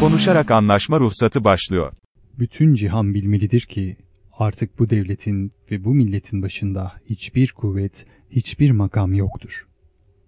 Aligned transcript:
Konuşarak 0.00 0.50
anlaşma 0.50 1.00
ruhsatı 1.00 1.44
başlıyor. 1.44 1.92
Bütün 2.38 2.74
cihan 2.74 3.14
bilmelidir 3.14 3.60
ki 3.60 3.96
artık 4.32 4.78
bu 4.78 4.90
devletin 4.90 5.52
ve 5.70 5.84
bu 5.84 5.94
milletin 5.94 6.42
başında 6.42 6.92
hiçbir 7.10 7.52
kuvvet, 7.52 8.06
hiçbir 8.30 8.70
makam 8.70 9.14
yoktur. 9.14 9.66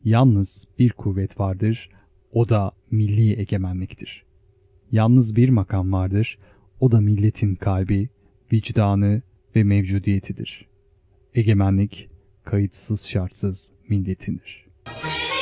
Yalnız 0.05 0.65
bir 0.79 0.91
kuvvet 0.93 1.41
vardır, 1.41 1.91
o 2.33 2.49
da 2.49 2.73
milli 2.91 3.41
egemenliktir. 3.41 4.25
Yalnız 4.93 5.37
bir 5.37 5.49
makam 5.49 5.93
vardır, 5.93 6.39
o 6.81 6.93
da 6.93 7.01
milletin 7.01 7.55
kalbi, 7.55 8.09
vicdanı 8.53 9.23
ve 9.57 9.65
mevcudiyetidir. 9.65 10.67
Egemenlik 11.35 12.09
kayıtsız 12.45 13.07
şartsız 13.07 13.73
milletindir. 13.89 14.67
Sevenin 14.91 15.36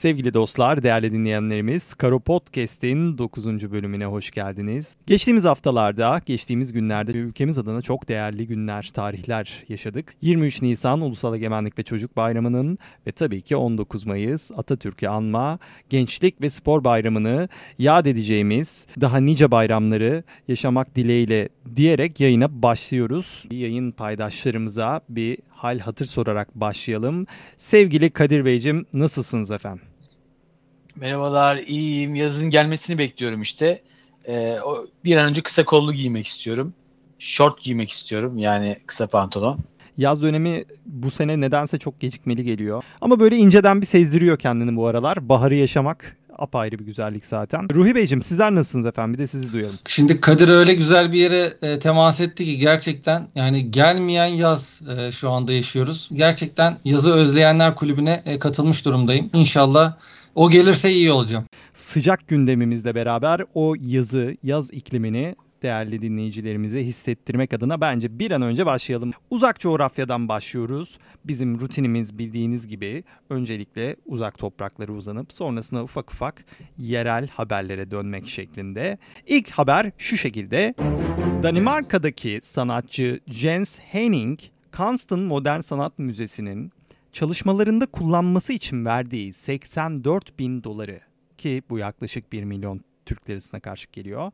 Sevgili 0.00 0.34
dostlar, 0.34 0.82
değerli 0.82 1.12
dinleyenlerimiz, 1.12 1.94
Karo 1.94 2.20
Podcast'in 2.20 3.18
9. 3.18 3.72
bölümüne 3.72 4.04
hoş 4.04 4.30
geldiniz. 4.30 4.96
Geçtiğimiz 5.06 5.44
haftalarda, 5.44 6.20
geçtiğimiz 6.26 6.72
günlerde 6.72 7.12
ülkemiz 7.12 7.58
adına 7.58 7.82
çok 7.82 8.08
değerli 8.08 8.46
günler, 8.46 8.90
tarihler 8.94 9.64
yaşadık. 9.68 10.14
23 10.22 10.62
Nisan 10.62 11.00
Ulusal 11.00 11.34
Egemenlik 11.34 11.78
ve 11.78 11.82
Çocuk 11.82 12.16
Bayramı'nın 12.16 12.78
ve 13.06 13.12
tabii 13.12 13.42
ki 13.42 13.56
19 13.56 14.06
Mayıs 14.06 14.50
Atatürk'ü 14.56 15.06
anma, 15.06 15.58
Gençlik 15.90 16.40
ve 16.40 16.50
Spor 16.50 16.84
Bayramı'nı 16.84 17.48
yad 17.78 18.06
edeceğimiz 18.06 18.86
daha 19.00 19.18
nice 19.18 19.50
bayramları 19.50 20.22
yaşamak 20.48 20.96
dileğiyle 20.96 21.48
diyerek 21.76 22.20
yayına 22.20 22.62
başlıyoruz. 22.62 23.44
Yayın 23.50 23.90
paydaşlarımıza 23.90 25.00
bir 25.08 25.38
hal 25.50 25.78
hatır 25.78 26.06
sorarak 26.06 26.54
başlayalım. 26.54 27.26
Sevgili 27.56 28.10
Kadir 28.10 28.44
Beyciğim 28.44 28.86
nasılsınız 28.92 29.50
efendim? 29.50 29.89
Merhabalar, 31.00 31.56
iyiyim. 31.56 32.14
Yazın 32.14 32.50
gelmesini 32.50 32.98
bekliyorum 32.98 33.42
işte. 33.42 33.82
Ee, 34.28 34.58
o, 34.64 34.86
bir 35.04 35.16
an 35.16 35.28
önce 35.28 35.42
kısa 35.42 35.64
kollu 35.64 35.92
giymek 35.92 36.26
istiyorum. 36.26 36.74
Short 37.18 37.62
giymek 37.62 37.90
istiyorum 37.90 38.38
yani 38.38 38.76
kısa 38.86 39.06
pantolon. 39.06 39.58
Yaz 39.98 40.22
dönemi 40.22 40.64
bu 40.86 41.10
sene 41.10 41.40
nedense 41.40 41.78
çok 41.78 42.00
gecikmeli 42.00 42.44
geliyor. 42.44 42.82
Ama 43.00 43.20
böyle 43.20 43.36
inceden 43.36 43.80
bir 43.80 43.86
sezdiriyor 43.86 44.38
kendini 44.38 44.76
bu 44.76 44.86
aralar. 44.86 45.28
Baharı 45.28 45.54
yaşamak 45.54 46.16
apayrı 46.38 46.78
bir 46.78 46.84
güzellik 46.84 47.26
zaten. 47.26 47.74
Ruhi 47.74 47.94
Beyciğim 47.94 48.22
sizler 48.22 48.54
nasılsınız 48.54 48.86
efendim? 48.86 49.14
Bir 49.14 49.18
de 49.18 49.26
sizi 49.26 49.52
duyalım. 49.52 49.76
Şimdi 49.88 50.20
Kadir 50.20 50.48
öyle 50.48 50.74
güzel 50.74 51.12
bir 51.12 51.18
yere 51.18 51.54
e, 51.62 51.78
temas 51.78 52.20
etti 52.20 52.44
ki 52.44 52.56
gerçekten 52.56 53.28
yani 53.34 53.70
gelmeyen 53.70 54.26
yaz 54.26 54.82
e, 54.96 55.12
şu 55.12 55.30
anda 55.30 55.52
yaşıyoruz. 55.52 56.08
Gerçekten 56.12 56.76
yazı 56.84 57.12
özleyenler 57.12 57.74
kulübüne 57.74 58.22
e, 58.24 58.38
katılmış 58.38 58.84
durumdayım. 58.84 59.30
İnşallah 59.32 59.94
o 60.34 60.50
gelirse 60.50 60.92
iyi 60.92 61.12
olacağım. 61.12 61.44
Sıcak 61.74 62.28
gündemimizle 62.28 62.94
beraber 62.94 63.40
o 63.54 63.74
yazı, 63.80 64.36
yaz 64.42 64.70
iklimini 64.72 65.34
değerli 65.62 66.02
dinleyicilerimize 66.02 66.84
hissettirmek 66.84 67.52
adına 67.54 67.80
bence 67.80 68.18
bir 68.18 68.30
an 68.30 68.42
önce 68.42 68.66
başlayalım. 68.66 69.10
Uzak 69.30 69.60
coğrafyadan 69.60 70.28
başlıyoruz. 70.28 70.98
Bizim 71.24 71.60
rutinimiz 71.60 72.18
bildiğiniz 72.18 72.66
gibi 72.66 73.04
öncelikle 73.30 73.96
uzak 74.06 74.38
topraklara 74.38 74.92
uzanıp 74.92 75.32
sonrasında 75.32 75.82
ufak 75.82 76.12
ufak 76.12 76.44
yerel 76.78 77.28
haberlere 77.28 77.90
dönmek 77.90 78.28
şeklinde. 78.28 78.98
İlk 79.26 79.50
haber 79.50 79.90
şu 79.98 80.16
şekilde. 80.16 80.74
Danimarka'daki 81.42 82.38
sanatçı 82.42 83.20
Jens 83.26 83.78
Henning, 83.80 84.38
Kanston 84.70 85.20
Modern 85.20 85.60
Sanat 85.60 85.98
Müzesi'nin 85.98 86.72
çalışmalarında 87.12 87.86
kullanması 87.86 88.52
için 88.52 88.84
verdiği 88.84 89.32
84 89.32 90.38
bin 90.38 90.64
doları 90.64 91.00
ki 91.38 91.62
bu 91.70 91.78
yaklaşık 91.78 92.32
1 92.32 92.44
milyon 92.44 92.80
Türk 93.06 93.30
lirasına 93.30 93.60
karşılık 93.60 93.92
geliyor. 93.92 94.32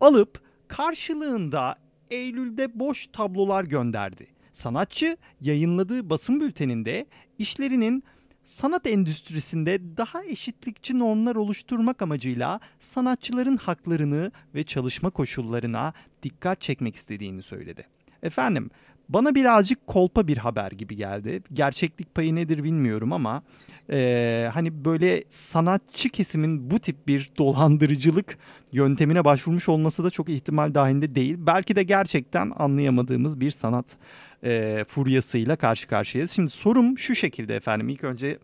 Alıp 0.00 0.42
karşılığında 0.68 1.76
Eylül'de 2.10 2.78
boş 2.78 3.06
tablolar 3.06 3.64
gönderdi. 3.64 4.26
Sanatçı 4.52 5.16
yayınladığı 5.40 6.10
basın 6.10 6.40
bülteninde 6.40 7.06
işlerinin 7.38 8.04
sanat 8.44 8.86
endüstrisinde 8.86 9.96
daha 9.96 10.24
eşitlikçi 10.24 10.98
normlar 10.98 11.36
oluşturmak 11.36 12.02
amacıyla 12.02 12.60
sanatçıların 12.80 13.56
haklarını 13.56 14.32
ve 14.54 14.64
çalışma 14.64 15.10
koşullarına 15.10 15.92
dikkat 16.22 16.60
çekmek 16.60 16.96
istediğini 16.96 17.42
söyledi. 17.42 17.86
Efendim 18.22 18.70
bana 19.08 19.34
birazcık 19.34 19.86
kolpa 19.86 20.28
bir 20.28 20.36
haber 20.36 20.70
gibi 20.70 20.96
geldi. 20.96 21.42
Gerçeklik 21.52 22.14
payı 22.14 22.34
nedir 22.34 22.64
bilmiyorum 22.64 23.12
ama 23.12 23.42
e, 23.90 24.50
hani 24.54 24.84
böyle 24.84 25.22
sanatçı 25.28 26.08
kesimin 26.08 26.70
bu 26.70 26.78
tip 26.78 27.08
bir 27.08 27.30
dolandırıcılık 27.38 28.38
yöntemine 28.72 29.24
başvurmuş 29.24 29.68
olması 29.68 30.04
da 30.04 30.10
çok 30.10 30.28
ihtimal 30.28 30.74
dahilinde 30.74 31.14
değil. 31.14 31.36
Belki 31.38 31.76
de 31.76 31.82
gerçekten 31.82 32.52
anlayamadığımız 32.56 33.40
bir 33.40 33.50
sanat 33.50 33.96
e, 34.44 34.84
furyasıyla 34.88 35.56
karşı 35.56 35.88
karşıyayız. 35.88 36.30
Şimdi 36.30 36.50
sorum 36.50 36.98
şu 36.98 37.14
şekilde 37.14 37.56
efendim. 37.56 37.88
İlk 37.88 38.04
önce 38.04 38.38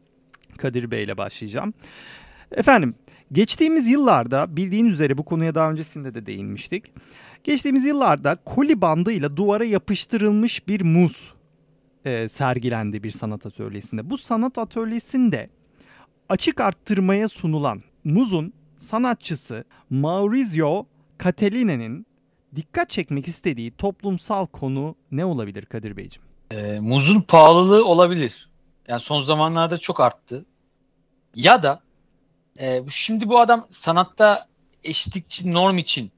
Kadir 0.58 0.90
Bey 0.90 1.04
ile 1.04 1.18
başlayacağım. 1.18 1.74
Efendim 2.52 2.94
geçtiğimiz 3.32 3.86
yıllarda 3.86 4.56
bildiğiniz 4.56 4.92
üzere 4.92 5.18
bu 5.18 5.24
konuya 5.24 5.54
daha 5.54 5.70
öncesinde 5.70 6.14
de 6.14 6.26
değinmiştik. 6.26 6.84
Geçtiğimiz 7.44 7.84
yıllarda 7.84 8.36
koli 8.44 8.80
bandıyla 8.80 9.36
duvara 9.36 9.64
yapıştırılmış 9.64 10.68
bir 10.68 10.80
muz 10.80 11.34
e, 12.04 12.28
sergilendi 12.28 13.02
bir 13.02 13.10
sanat 13.10 13.46
atölyesinde. 13.46 14.10
Bu 14.10 14.18
sanat 14.18 14.58
atölyesinde 14.58 15.50
açık 16.28 16.60
arttırmaya 16.60 17.28
sunulan 17.28 17.82
muzun 18.04 18.52
sanatçısı 18.76 19.64
Maurizio 19.90 20.86
Cataline'nin 21.24 22.06
dikkat 22.56 22.90
çekmek 22.90 23.28
istediği 23.28 23.70
toplumsal 23.70 24.46
konu 24.46 24.94
ne 25.10 25.24
olabilir 25.24 25.66
Kadir 25.66 25.96
Beyciğim? 25.96 26.28
Ee, 26.50 26.80
muzun 26.80 27.20
pahalılığı 27.20 27.84
olabilir. 27.84 28.50
Yani 28.88 29.00
son 29.00 29.20
zamanlarda 29.20 29.78
çok 29.78 30.00
arttı. 30.00 30.46
Ya 31.34 31.62
da 31.62 31.80
e, 32.60 32.82
şimdi 32.90 33.28
bu 33.28 33.40
adam 33.40 33.66
sanatta 33.70 34.46
eşitlikçi 34.84 35.52
norm 35.52 35.78
için 35.78 36.10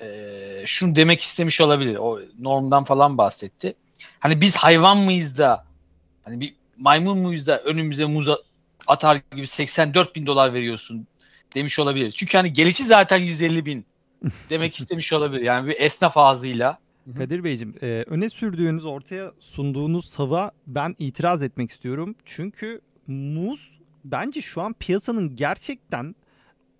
e, 0.00 0.62
şunu 0.66 0.96
demek 0.96 1.20
istemiş 1.20 1.60
olabilir. 1.60 1.96
O 1.96 2.20
normdan 2.38 2.84
falan 2.84 3.18
bahsetti. 3.18 3.74
Hani 4.18 4.40
biz 4.40 4.56
hayvan 4.56 4.98
mıyız 4.98 5.38
da 5.38 5.64
hani 6.24 6.40
bir 6.40 6.54
maymun 6.76 7.18
muyuz 7.18 7.46
da 7.46 7.60
önümüze 7.60 8.04
muz 8.04 8.28
atar 8.86 9.20
gibi 9.36 9.46
84 9.46 10.16
bin 10.16 10.26
dolar 10.26 10.54
veriyorsun 10.54 11.06
demiş 11.54 11.78
olabilir. 11.78 12.10
Çünkü 12.10 12.36
hani 12.36 12.52
gelişi 12.52 12.84
zaten 12.84 13.18
150 13.18 13.66
bin 13.66 13.86
demek 14.50 14.74
istemiş 14.80 15.12
olabilir. 15.12 15.42
Yani 15.42 15.68
bir 15.68 15.80
esnaf 15.80 16.16
ağzıyla. 16.16 16.78
Kadir 17.16 17.44
Beyciğim 17.44 17.74
e, 17.82 18.04
öne 18.06 18.28
sürdüğünüz 18.28 18.84
ortaya 18.84 19.32
sunduğunuz 19.38 20.10
sava 20.10 20.50
ben 20.66 20.94
itiraz 20.98 21.42
etmek 21.42 21.70
istiyorum. 21.70 22.14
Çünkü 22.24 22.80
muz 23.06 23.80
bence 24.04 24.40
şu 24.40 24.62
an 24.62 24.72
piyasanın 24.72 25.36
gerçekten 25.36 26.14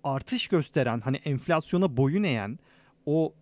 artış 0.03 0.47
gösteren 0.47 1.01
hani 1.01 1.17
enflasyona 1.17 1.97
boyun 1.97 2.23
eğen 2.23 2.59
o 3.11 3.33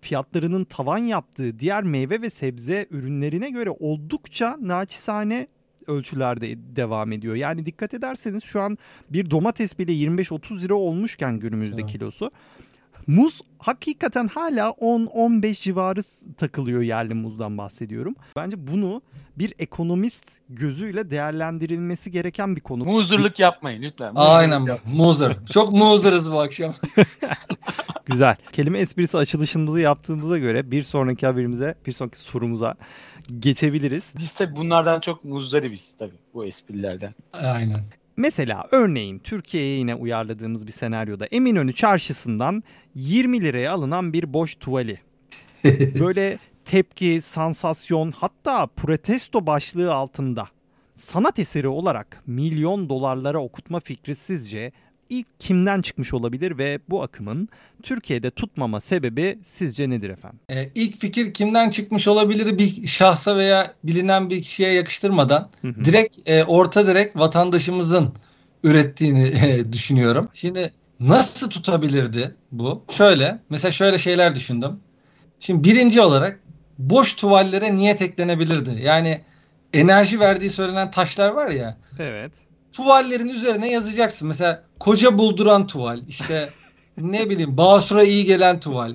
fiyatlarının 0.00 0.64
tavan 0.64 0.98
yaptığı 0.98 1.58
diğer 1.58 1.82
meyve 1.84 2.22
ve 2.22 2.30
sebze 2.30 2.86
ürünlerine 2.90 3.50
göre 3.50 3.70
oldukça 3.70 4.56
naçizane 4.60 5.46
ölçülerde 5.86 6.76
devam 6.76 7.12
ediyor. 7.12 7.34
Yani 7.34 7.66
dikkat 7.66 7.94
ederseniz 7.94 8.44
şu 8.44 8.60
an 8.60 8.78
bir 9.10 9.30
domates 9.30 9.78
bile 9.78 9.92
25-30 9.92 10.62
lira 10.62 10.74
olmuşken 10.74 11.38
günümüzde 11.38 11.80
Evet. 11.80 11.90
kilosu. 11.90 12.30
Muz 13.06 13.40
hakikaten 13.58 14.28
hala 14.28 14.68
10-15 14.68 15.60
civarı 15.60 16.00
takılıyor 16.36 16.82
yerli 16.82 17.14
muzdan 17.14 17.58
bahsediyorum. 17.58 18.14
Bence 18.36 18.66
bunu 18.66 19.02
bir 19.38 19.54
ekonomist 19.58 20.24
gözüyle 20.48 21.10
değerlendirilmesi 21.10 22.10
gereken 22.10 22.56
bir 22.56 22.60
konu. 22.60 22.84
Muzurluk 22.84 23.38
yapmayın 23.38 23.82
lütfen. 23.82 24.14
Muzurluk 24.14 24.30
Aynen 24.30 24.66
muzır. 24.94 25.36
Çok 25.50 25.72
muzırız 25.72 26.32
bu 26.32 26.40
akşam. 26.40 26.72
Güzel. 28.06 28.36
Kelime 28.52 28.78
esprisi 28.78 29.18
açılışımızı 29.18 29.80
yaptığımıza 29.80 30.38
göre 30.38 30.70
bir 30.70 30.82
sonraki 30.82 31.26
haberimize, 31.26 31.74
bir 31.86 31.92
sonraki 31.92 32.18
sorumuza 32.18 32.74
geçebiliriz. 33.38 34.14
Biz 34.18 34.34
tabii 34.34 34.56
bunlardan 34.56 35.00
çok 35.00 35.24
muzdaribiz 35.24 35.94
tabii 35.98 36.18
bu 36.34 36.44
esprilerden. 36.44 37.14
Aynen. 37.32 37.80
Mesela 38.16 38.66
örneğin 38.70 39.18
Türkiye'ye 39.18 39.78
yine 39.78 39.94
uyarladığımız 39.94 40.66
bir 40.66 40.72
senaryoda 40.72 41.26
Eminönü 41.26 41.72
çarşısından 41.72 42.62
20 42.94 43.42
liraya 43.42 43.72
alınan 43.72 44.12
bir 44.12 44.32
boş 44.32 44.54
tuvali. 44.54 45.00
Böyle 46.00 46.38
tepki, 46.64 47.20
sansasyon 47.22 48.12
hatta 48.12 48.66
protesto 48.66 49.46
başlığı 49.46 49.94
altında 49.94 50.48
sanat 50.94 51.38
eseri 51.38 51.68
olarak 51.68 52.22
milyon 52.26 52.88
dolarlara 52.88 53.38
okutma 53.38 53.80
fikri 53.80 54.16
sizce 54.16 54.72
ilk 55.10 55.40
kimden 55.40 55.80
çıkmış 55.80 56.14
olabilir 56.14 56.58
ve 56.58 56.78
bu 56.88 57.02
akımın 57.02 57.48
Türkiye'de 57.82 58.30
tutmama 58.30 58.80
sebebi 58.80 59.38
sizce 59.42 59.90
nedir 59.90 60.10
efendim? 60.10 60.40
Ee, 60.48 60.70
ilk 60.74 60.96
fikir 60.96 61.34
kimden 61.34 61.70
çıkmış 61.70 62.08
olabilir 62.08 62.58
bir 62.58 62.86
şahsa 62.86 63.36
veya 63.36 63.74
bilinen 63.84 64.30
bir 64.30 64.42
kişiye 64.42 64.72
yakıştırmadan 64.72 65.50
Hı 65.62 65.68
hı. 65.68 65.84
direkt 65.84 66.16
e, 66.26 66.44
orta 66.44 66.86
direkt 66.86 67.16
vatandaşımızın 67.16 68.12
ürettiğini 68.64 69.26
e, 69.46 69.72
düşünüyorum. 69.72 70.24
Şimdi 70.32 70.72
nasıl 71.00 71.50
tutabilirdi 71.50 72.34
bu? 72.52 72.84
Şöyle 72.90 73.38
mesela 73.50 73.72
şöyle 73.72 73.98
şeyler 73.98 74.34
düşündüm. 74.34 74.80
Şimdi 75.40 75.64
birinci 75.64 76.00
olarak 76.00 76.40
boş 76.78 77.14
tuvallere 77.14 77.74
niyet 77.76 78.02
eklenebilirdi. 78.02 78.80
Yani 78.82 79.20
enerji 79.72 80.20
verdiği 80.20 80.50
söylenen 80.50 80.90
taşlar 80.90 81.30
var 81.30 81.48
ya 81.48 81.76
Evet. 81.98 82.32
Tuvallerin 82.76 83.28
üzerine 83.28 83.70
yazacaksın. 83.70 84.28
Mesela 84.28 84.62
koca 84.78 85.18
bulduran 85.18 85.66
tuval, 85.66 86.02
işte 86.08 86.48
ne 86.98 87.30
bileyim 87.30 87.56
basura 87.56 88.04
iyi 88.04 88.24
gelen 88.24 88.60
tuval, 88.60 88.94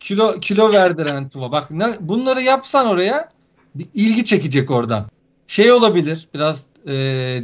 kilo 0.00 0.40
kilo 0.40 0.72
verdiren 0.72 1.28
tuval. 1.28 1.52
Bak 1.52 1.70
ne, 1.70 1.86
bunları 2.00 2.42
yapsan 2.42 2.86
oraya 2.86 3.28
bir 3.74 3.86
ilgi 3.94 4.24
çekecek 4.24 4.70
oradan. 4.70 5.06
Şey 5.46 5.72
olabilir 5.72 6.28
biraz 6.34 6.66
e, 6.86 6.92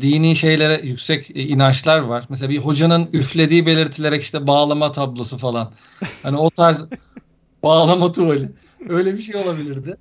dini 0.00 0.36
şeylere 0.36 0.80
yüksek 0.82 1.30
e, 1.30 1.42
inançlar 1.42 1.98
var. 1.98 2.24
Mesela 2.28 2.50
bir 2.50 2.58
hocanın 2.58 3.08
üflediği 3.12 3.66
belirtilerek 3.66 4.22
işte 4.22 4.46
bağlama 4.46 4.92
tablosu 4.92 5.38
falan. 5.38 5.72
Hani 6.22 6.36
o 6.36 6.50
tarz 6.50 6.80
bağlama 7.62 8.12
tuvali. 8.12 8.48
Öyle 8.88 9.12
bir 9.12 9.22
şey 9.22 9.36
olabilirdi. 9.36 9.96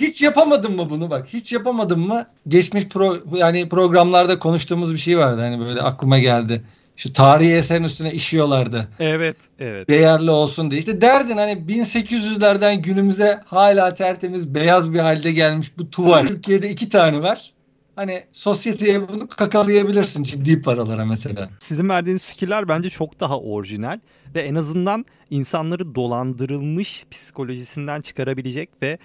Hiç 0.00 0.22
yapamadın 0.22 0.76
mı 0.76 0.90
bunu 0.90 1.10
bak? 1.10 1.26
Hiç 1.26 1.52
yapamadın 1.52 2.00
mı? 2.00 2.26
Geçmiş 2.48 2.88
pro, 2.88 3.16
yani 3.34 3.68
programlarda 3.68 4.38
konuştuğumuz 4.38 4.92
bir 4.92 4.98
şey 4.98 5.18
vardı. 5.18 5.40
Hani 5.40 5.60
böyle 5.60 5.82
aklıma 5.82 6.18
geldi. 6.18 6.64
Şu 6.96 7.12
tarihi 7.12 7.54
eserin 7.54 7.84
üstüne 7.84 8.12
işiyorlardı. 8.12 8.88
Evet, 8.98 9.36
evet. 9.58 9.88
Değerli 9.88 10.30
olsun 10.30 10.70
diye. 10.70 10.78
İşte 10.78 11.00
derdin 11.00 11.36
hani 11.36 11.52
1800'lerden 11.52 12.82
günümüze 12.82 13.40
hala 13.44 13.94
tertemiz 13.94 14.54
beyaz 14.54 14.94
bir 14.94 14.98
halde 14.98 15.32
gelmiş 15.32 15.78
bu 15.78 15.90
tuval. 15.90 16.26
Türkiye'de 16.26 16.70
iki 16.70 16.88
tane 16.88 17.22
var. 17.22 17.52
Hani 17.96 18.24
sosyeteye 18.32 19.08
bunu 19.08 19.28
kakalayabilirsin 19.28 20.22
ciddi 20.22 20.62
paralara 20.62 21.04
mesela. 21.04 21.50
Sizin 21.60 21.88
verdiğiniz 21.88 22.24
fikirler 22.24 22.68
bence 22.68 22.90
çok 22.90 23.20
daha 23.20 23.40
orijinal 23.40 24.00
ve 24.34 24.40
en 24.40 24.54
azından 24.54 25.04
insanları 25.30 25.94
dolandırılmış 25.94 27.04
psikolojisinden 27.10 28.00
çıkarabilecek 28.00 28.70
ve 28.82 28.98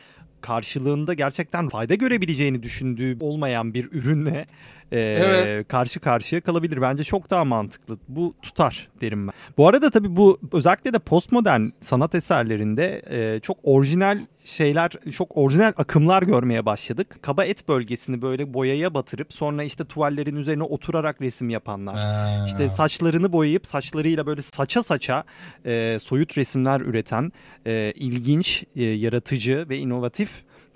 karşılığında 0.46 1.14
gerçekten 1.14 1.70
fayda 1.70 1.96
görebileceğini 1.96 2.64
düşündüğü 2.64 3.18
olmayan 3.20 3.74
bir 3.74 3.88
ürünle 3.92 4.46
e, 4.92 5.00
Evet. 5.00 5.68
karşı 5.68 6.00
karşıya 6.00 6.42
kalabilir. 6.42 6.82
Bence 6.82 7.04
çok 7.04 7.30
daha 7.30 7.46
mantıklı. 7.46 7.98
Bu 8.08 8.36
tutar 8.42 8.88
derim 9.02 9.28
ben. 9.28 9.34
Bu 9.58 9.68
arada 9.68 9.90
tabii 9.90 10.16
bu 10.16 10.40
özellikle 10.52 10.94
de 10.94 11.00
postmodern 11.00 11.66
sanat 11.82 12.16
eserlerinde 12.16 13.02
e, 13.10 13.40
çok 13.40 13.58
orijinal 13.64 14.20
şeyler, 14.44 14.92
çok 15.12 15.38
orijinal 15.38 15.74
akımlar 15.78 16.24
görmeye 16.24 16.66
başladık. 16.66 17.18
Kaba 17.22 17.46
et 17.46 17.68
bölgesini 17.68 18.22
böyle 18.22 18.54
boyaya 18.54 18.94
batırıp 18.94 19.34
sonra 19.34 19.64
işte 19.64 19.86
tuvallerin 19.86 20.36
üzerine 20.36 20.64
oturarak 20.64 21.22
resim 21.22 21.50
yapanlar. 21.50 22.46
İşte 22.46 22.70
saçlarını 22.70 23.34
boyayıp 23.34 23.68
saçlarıyla 23.68 24.26
böyle 24.26 24.42
saça 24.42 24.84
saça 24.84 25.24
e, 25.66 25.98
soyut 26.02 26.38
resimler 26.38 26.82
üreten 26.82 27.32
e, 27.68 27.94
ilginç, 27.96 28.64
e, 28.76 28.84
yaratıcı 28.84 29.66
ve 29.70 29.78
inovatif 29.78 30.30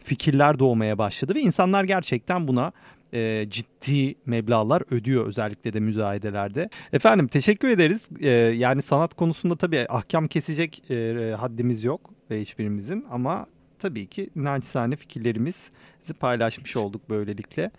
fikirler 0.04 0.60
doğmaya 0.60 0.98
başladı 0.98 1.36
ve 1.36 1.42
insanlar 1.42 1.84
gerçekten 1.84 2.48
buna 2.48 2.72
e, 3.14 3.46
ciddi 3.50 4.16
meblağlar 4.26 4.84
ödüyor 4.94 5.26
özellikle 5.26 5.74
de 5.74 5.80
müzayedelerde. 5.80 6.70
Efendim 6.94 7.28
teşekkür 7.28 7.70
ederiz. 7.70 8.10
E, 8.22 8.30
yani 8.30 8.82
sanat 8.82 9.14
konusunda 9.14 9.56
tabii 9.56 9.86
ahkam 9.90 10.28
kesecek 10.28 10.92
e, 10.92 11.36
haddimiz 11.40 11.84
yok 11.84 12.12
ve 12.32 12.42
hiçbirimizin 12.42 13.06
ama 13.12 13.46
tabii 13.80 14.08
ki 14.08 14.30
naçizane 14.36 14.96
fikirlerimizi 14.96 16.14
paylaşmış 16.20 16.78
olduk 16.78 17.10
böylelikle. 17.10 17.72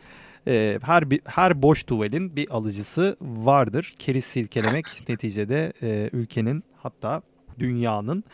E, 0.47 0.79
her 0.82 1.11
bir, 1.11 1.21
her 1.25 1.62
boş 1.62 1.85
tuvalin 1.85 2.37
bir 2.37 2.50
alıcısı 2.50 3.17
vardır. 3.21 3.94
Keriz 3.99 4.25
silkelemek 4.25 4.87
neticede 5.09 5.73
e, 5.83 6.11
ülkenin 6.12 6.65
hatta 6.76 7.23
dünyanın 7.59 8.25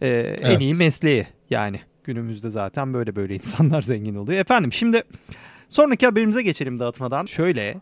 e, 0.00 0.08
en 0.08 0.50
Evet. 0.50 0.60
iyi 0.60 0.74
mesleği 0.74 1.26
yani. 1.50 1.80
Günümüzde 2.04 2.50
zaten 2.50 2.94
böyle 2.94 3.16
böyle 3.16 3.34
insanlar 3.34 3.82
zengin 3.92 4.14
oluyor. 4.14 4.40
Efendim 4.40 4.72
şimdi 4.72 5.02
sonraki 5.72 6.06
haberimize 6.06 6.42
geçelim 6.42 6.78
dağıtmadan. 6.78 7.24
Şöyle 7.24 7.80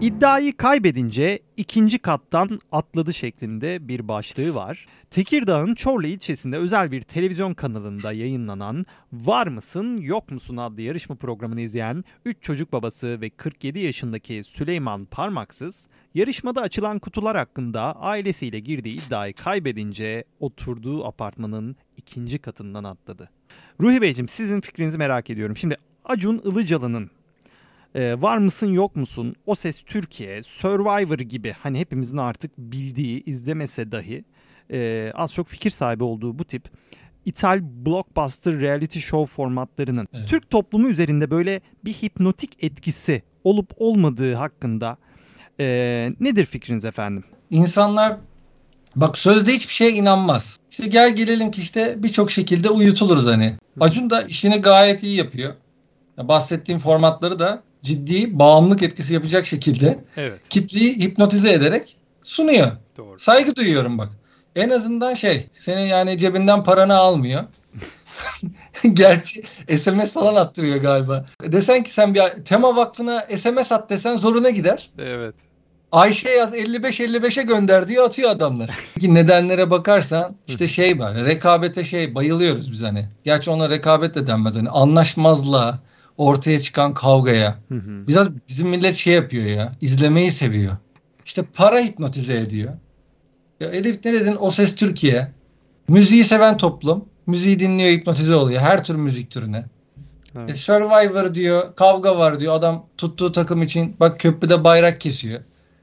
iddiayı 0.00 0.56
kaybedince 0.56 1.38
ikinci 1.56 1.98
kattan 1.98 2.60
atladı 2.72 3.14
şeklinde 3.14 3.88
bir 3.88 4.08
başlığı 4.08 4.54
var. 4.54 4.86
Tekirdağ'ın 5.10 5.74
Çorlu 5.74 6.06
ilçesinde 6.06 6.56
özel 6.56 6.92
bir 6.92 7.02
televizyon 7.02 7.54
kanalında 7.54 8.12
yayınlanan 8.12 8.86
Var 9.12 9.46
mısın 9.46 9.96
yok 9.96 10.30
musun 10.30 10.56
adlı 10.56 10.82
yarışma 10.82 11.14
programını 11.14 11.60
izleyen 11.60 12.04
3 12.24 12.42
çocuk 12.42 12.72
babası 12.72 13.20
ve 13.20 13.30
47 13.30 13.78
yaşındaki 13.78 14.44
Süleyman 14.44 15.04
Parmaksız 15.04 15.88
yarışmada 16.14 16.60
açılan 16.60 16.98
kutular 16.98 17.36
hakkında 17.36 17.80
ailesiyle 17.96 18.60
girdiği 18.60 19.06
iddiayı 19.06 19.34
kaybedince 19.34 20.24
oturduğu 20.40 21.04
apartmanın 21.04 21.76
ikinci 21.96 22.38
katından 22.38 22.84
atladı. 22.84 23.30
Ruhi 23.80 24.02
Beyciğim 24.02 24.28
sizin 24.28 24.60
fikrinizi 24.60 24.98
merak 24.98 25.30
ediyorum. 25.30 25.56
Şimdi 25.56 25.76
Acun 26.06 26.38
Ilıcalı'nın 26.44 27.10
e, 27.94 28.22
var 28.22 28.38
mısın 28.38 28.66
yok 28.72 28.96
musun? 28.96 29.34
O 29.46 29.54
Ses 29.54 29.82
Türkiye, 29.82 30.42
Survivor 30.42 31.18
gibi 31.18 31.54
hani 31.62 31.78
hepimizin 31.78 32.16
artık 32.16 32.58
bildiği, 32.58 33.22
izlemese 33.26 33.92
dahi 33.92 34.24
e, 34.72 35.12
az 35.14 35.32
çok 35.32 35.48
fikir 35.48 35.70
sahibi 35.70 36.04
olduğu 36.04 36.38
bu 36.38 36.44
tip 36.44 36.70
ithal 37.24 37.60
blockbuster 37.62 38.60
reality 38.60 38.98
show 38.98 39.34
formatlarının 39.34 40.08
Evet. 40.14 40.28
Türk 40.28 40.50
toplumu 40.50 40.88
üzerinde 40.88 41.30
böyle 41.30 41.60
bir 41.84 41.92
hipnotik 41.92 42.64
etkisi 42.64 43.22
olup 43.44 43.70
olmadığı 43.76 44.34
hakkında 44.34 44.96
e, 45.60 45.66
nedir 46.20 46.46
fikriniz 46.46 46.84
efendim? 46.84 47.24
İnsanlar 47.50 48.16
bak 48.96 49.18
sözde 49.18 49.52
hiçbir 49.52 49.74
şeye 49.74 49.90
inanmaz. 49.90 50.58
İşte 50.70 50.86
gel 50.86 51.16
gelelim 51.16 51.50
ki 51.50 51.62
işte 51.62 51.94
birçok 52.02 52.30
şekilde 52.30 52.70
uyutuluruz 52.70 53.26
hani. 53.26 53.56
Acun 53.80 54.10
da 54.10 54.22
işini 54.22 54.56
gayet 54.56 55.02
iyi 55.02 55.16
yapıyor. 55.16 55.54
Bahsettiğim 56.18 56.78
formatları 56.78 57.38
da 57.38 57.62
ciddi 57.82 58.38
bağımlılık 58.38 58.82
etkisi 58.82 59.14
yapacak 59.14 59.46
şekilde 59.46 60.04
Evet. 60.16 60.48
kitleyi 60.48 60.98
hipnotize 60.98 61.52
ederek 61.52 61.96
sunuyor. 62.22 62.72
Doğru. 62.96 63.18
Saygı 63.18 63.56
duyuyorum 63.56 63.98
bak. 63.98 64.08
En 64.56 64.70
azından 64.70 65.14
şey 65.14 65.48
senin 65.52 65.86
yani 65.86 66.18
cebinden 66.18 66.64
paranı 66.64 66.94
almıyor. 66.94 67.44
Gerçi 68.92 69.42
SMS 69.76 70.12
falan 70.12 70.34
attırıyor 70.34 70.76
galiba. 70.76 71.26
Desen 71.42 71.82
ki 71.82 71.90
sen 71.90 72.14
bir 72.14 72.22
tema 72.44 72.76
vakfına 72.76 73.20
SMS 73.36 73.72
at 73.72 73.90
desen 73.90 74.16
zoruna 74.16 74.50
gider. 74.50 74.90
Evet. 74.98 75.34
Ayşe 75.92 76.30
yaz 76.30 76.54
55-55'e 76.54 77.42
gönder 77.42 77.88
diyor 77.88 78.04
atıyor 78.04 78.30
adamlar. 78.30 78.70
Peki 78.94 79.14
nedenlere 79.14 79.70
bakarsan 79.70 80.36
işte 80.46 80.68
şey 80.68 80.98
var 80.98 81.14
rekabete 81.14 81.84
şey 81.84 82.14
bayılıyoruz 82.14 82.72
biz 82.72 82.82
hani. 82.82 83.08
Gerçi 83.24 83.50
ona 83.50 83.70
rekabet 83.70 84.14
de 84.14 84.26
denmez 84.26 84.56
hani 84.56 84.70
anlaşmazlığa 84.70 85.78
ortaya 86.18 86.60
çıkan 86.60 86.94
kavgaya. 86.94 87.58
Hı 87.68 87.74
hı. 87.74 88.08
Biraz 88.08 88.28
bizim 88.48 88.68
millet 88.68 88.94
şey 88.94 89.14
yapıyor 89.14 89.44
ya 89.44 89.72
izlemeyi 89.80 90.30
seviyor. 90.30 90.76
İşte 91.24 91.42
para 91.42 91.80
hipnotize 91.80 92.36
ediyor. 92.36 92.72
Ya 93.60 93.68
Elif 93.68 94.04
ne 94.04 94.12
dedin 94.12 94.36
o 94.40 94.50
ses 94.50 94.74
Türkiye. 94.74 95.32
Müziği 95.88 96.24
seven 96.24 96.56
toplum. 96.56 97.04
Müziği 97.26 97.58
dinliyor 97.58 97.90
hipnotize 97.90 98.34
oluyor 98.34 98.60
her 98.60 98.84
tür 98.84 98.96
müzik 98.96 99.30
türüne. 99.30 99.64
Evet. 100.38 100.50
E, 100.50 100.54
Survivor 100.54 101.34
diyor, 101.34 101.74
kavga 101.76 102.18
var 102.18 102.40
diyor. 102.40 102.54
Adam 102.54 102.86
tuttuğu 102.98 103.32
takım 103.32 103.62
için 103.62 103.96
bak 104.00 104.20
köprüde 104.20 104.64
bayrak 104.64 105.00
kesiyor. 105.00 105.40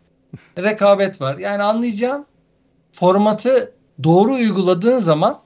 Rekabet 0.57 1.21
var. 1.21 1.37
Yani 1.37 1.63
anlayacağın 1.63 2.25
formatı 2.91 3.73
doğru 4.03 4.31
uyguladığın 4.33 4.99
zaman 4.99 5.39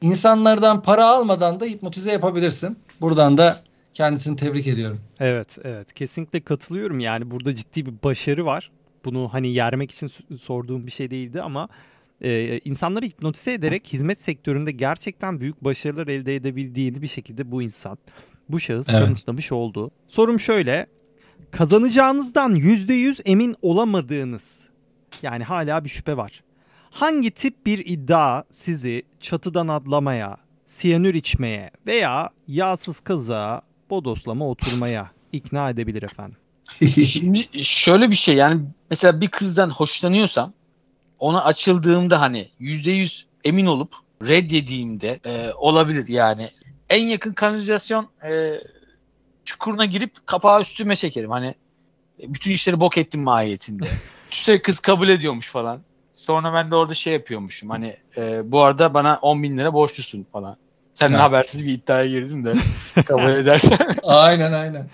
insanlardan 0.00 0.82
para 0.82 1.06
almadan 1.06 1.60
da 1.60 1.64
hipnotize 1.64 2.12
yapabilirsin. 2.12 2.78
Buradan 3.02 3.38
da 3.38 3.60
kendisini 3.92 4.36
tebrik 4.36 4.66
ediyorum. 4.66 5.00
Evet, 5.20 5.58
evet. 5.64 5.94
Kesinlikle 5.94 6.40
katılıyorum. 6.40 7.00
Yani 7.00 7.30
burada 7.30 7.54
ciddi 7.54 7.86
bir 7.86 7.94
başarı 8.04 8.44
var. 8.46 8.70
Bunu 9.04 9.28
hani 9.32 9.48
yermek 9.48 9.90
için 9.90 10.10
sorduğum 10.40 10.86
bir 10.86 10.90
şey 10.90 11.10
değildi 11.10 11.42
ama 11.42 11.68
e, 12.20 12.58
insanları 12.58 13.04
hipnotize 13.04 13.52
ederek 13.52 13.92
hizmet 13.92 14.20
sektöründe 14.20 14.72
gerçekten 14.72 15.40
büyük 15.40 15.64
başarılar 15.64 16.06
elde 16.06 16.36
edebildiğini 16.36 17.02
bir 17.02 17.06
şekilde 17.06 17.50
bu 17.50 17.62
insan, 17.62 17.98
bu 18.48 18.60
şahıs 18.60 18.88
Evet. 18.88 19.00
kanıtlamış 19.00 19.52
oldu. 19.52 19.90
Sorum 20.08 20.40
şöyle. 20.40 20.86
Kazanacağınızdan 21.50 22.54
%100 22.56 23.22
emin 23.24 23.56
olamadığınız 23.62 24.60
yani 25.22 25.44
hala 25.44 25.84
bir 25.84 25.88
şüphe 25.88 26.16
var. 26.16 26.42
Hangi 26.90 27.30
tip 27.30 27.66
bir 27.66 27.78
iddia 27.86 28.44
sizi 28.50 29.02
çatıdan 29.20 29.68
atlamaya, 29.68 30.36
siyanür 30.72 31.14
içmeye 31.14 31.70
veya 31.86 32.30
yağsız 32.48 33.00
kızığa 33.00 33.62
bodoslama 33.90 34.48
oturmaya 34.48 35.10
ikna 35.32 35.70
edebilir 35.70 36.02
efendim? 36.02 36.36
Şimdi 37.06 37.64
şöyle 37.64 38.10
bir 38.10 38.16
şey 38.16 38.34
yani 38.34 38.60
mesela 38.90 39.20
bir 39.20 39.28
kızdan 39.28 39.70
hoşlanıyorsam 39.70 40.52
ona 41.18 41.44
açıldığımda 41.44 42.20
hani 42.20 42.48
yüzde 42.58 42.90
yüz 42.90 43.26
emin 43.44 43.66
olup 43.66 43.94
reddediğimde 44.22 45.20
e, 45.24 45.52
olabilir 45.52 46.08
yani. 46.08 46.48
En 46.90 47.06
yakın 47.06 47.32
kanalizasyon 47.32 48.08
e, 48.30 48.54
çukuruna 49.44 49.84
girip 49.84 50.26
kapağı 50.26 50.60
üstüme 50.60 50.96
çekerim. 50.96 51.30
Hani 51.30 51.54
e, 52.20 52.34
bütün 52.34 52.50
işleri 52.50 52.80
bok 52.80 52.98
ettim 52.98 53.22
mahiyetinde. 53.22 53.84
Üstelik 54.32 54.64
kız 54.64 54.80
kabul 54.80 55.08
ediyormuş 55.08 55.48
falan. 55.48 55.80
Sonra 56.12 56.54
ben 56.54 56.70
de 56.70 56.76
orada 56.76 56.94
şey 56.94 57.12
yapıyormuşum. 57.12 57.70
Hani 57.70 57.96
e, 58.16 58.52
bu 58.52 58.62
arada 58.62 58.94
bana 58.94 59.18
10 59.22 59.42
bin 59.42 59.58
lira 59.58 59.72
borçlusun 59.72 60.26
falan. 60.32 60.56
Seninle 60.94 61.16
Ha. 61.16 61.22
habersiz 61.24 61.64
bir 61.64 61.72
iddiaya 61.72 62.06
girdim 62.10 62.44
de 62.44 62.52
kabul 63.06 63.30
edersen. 63.30 63.78
aynen 64.02 64.52
aynen. 64.52 64.86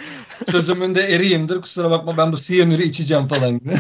Sözümün 0.51 0.95
de 0.95 1.03
eriyimdir. 1.03 1.61
Kusura 1.61 1.91
bakma 1.91 2.17
ben 2.17 2.33
bu 2.33 2.37
siyanürü 2.37 2.83
içeceğim 2.83 3.27
falan 3.27 3.59
gibi. 3.59 3.75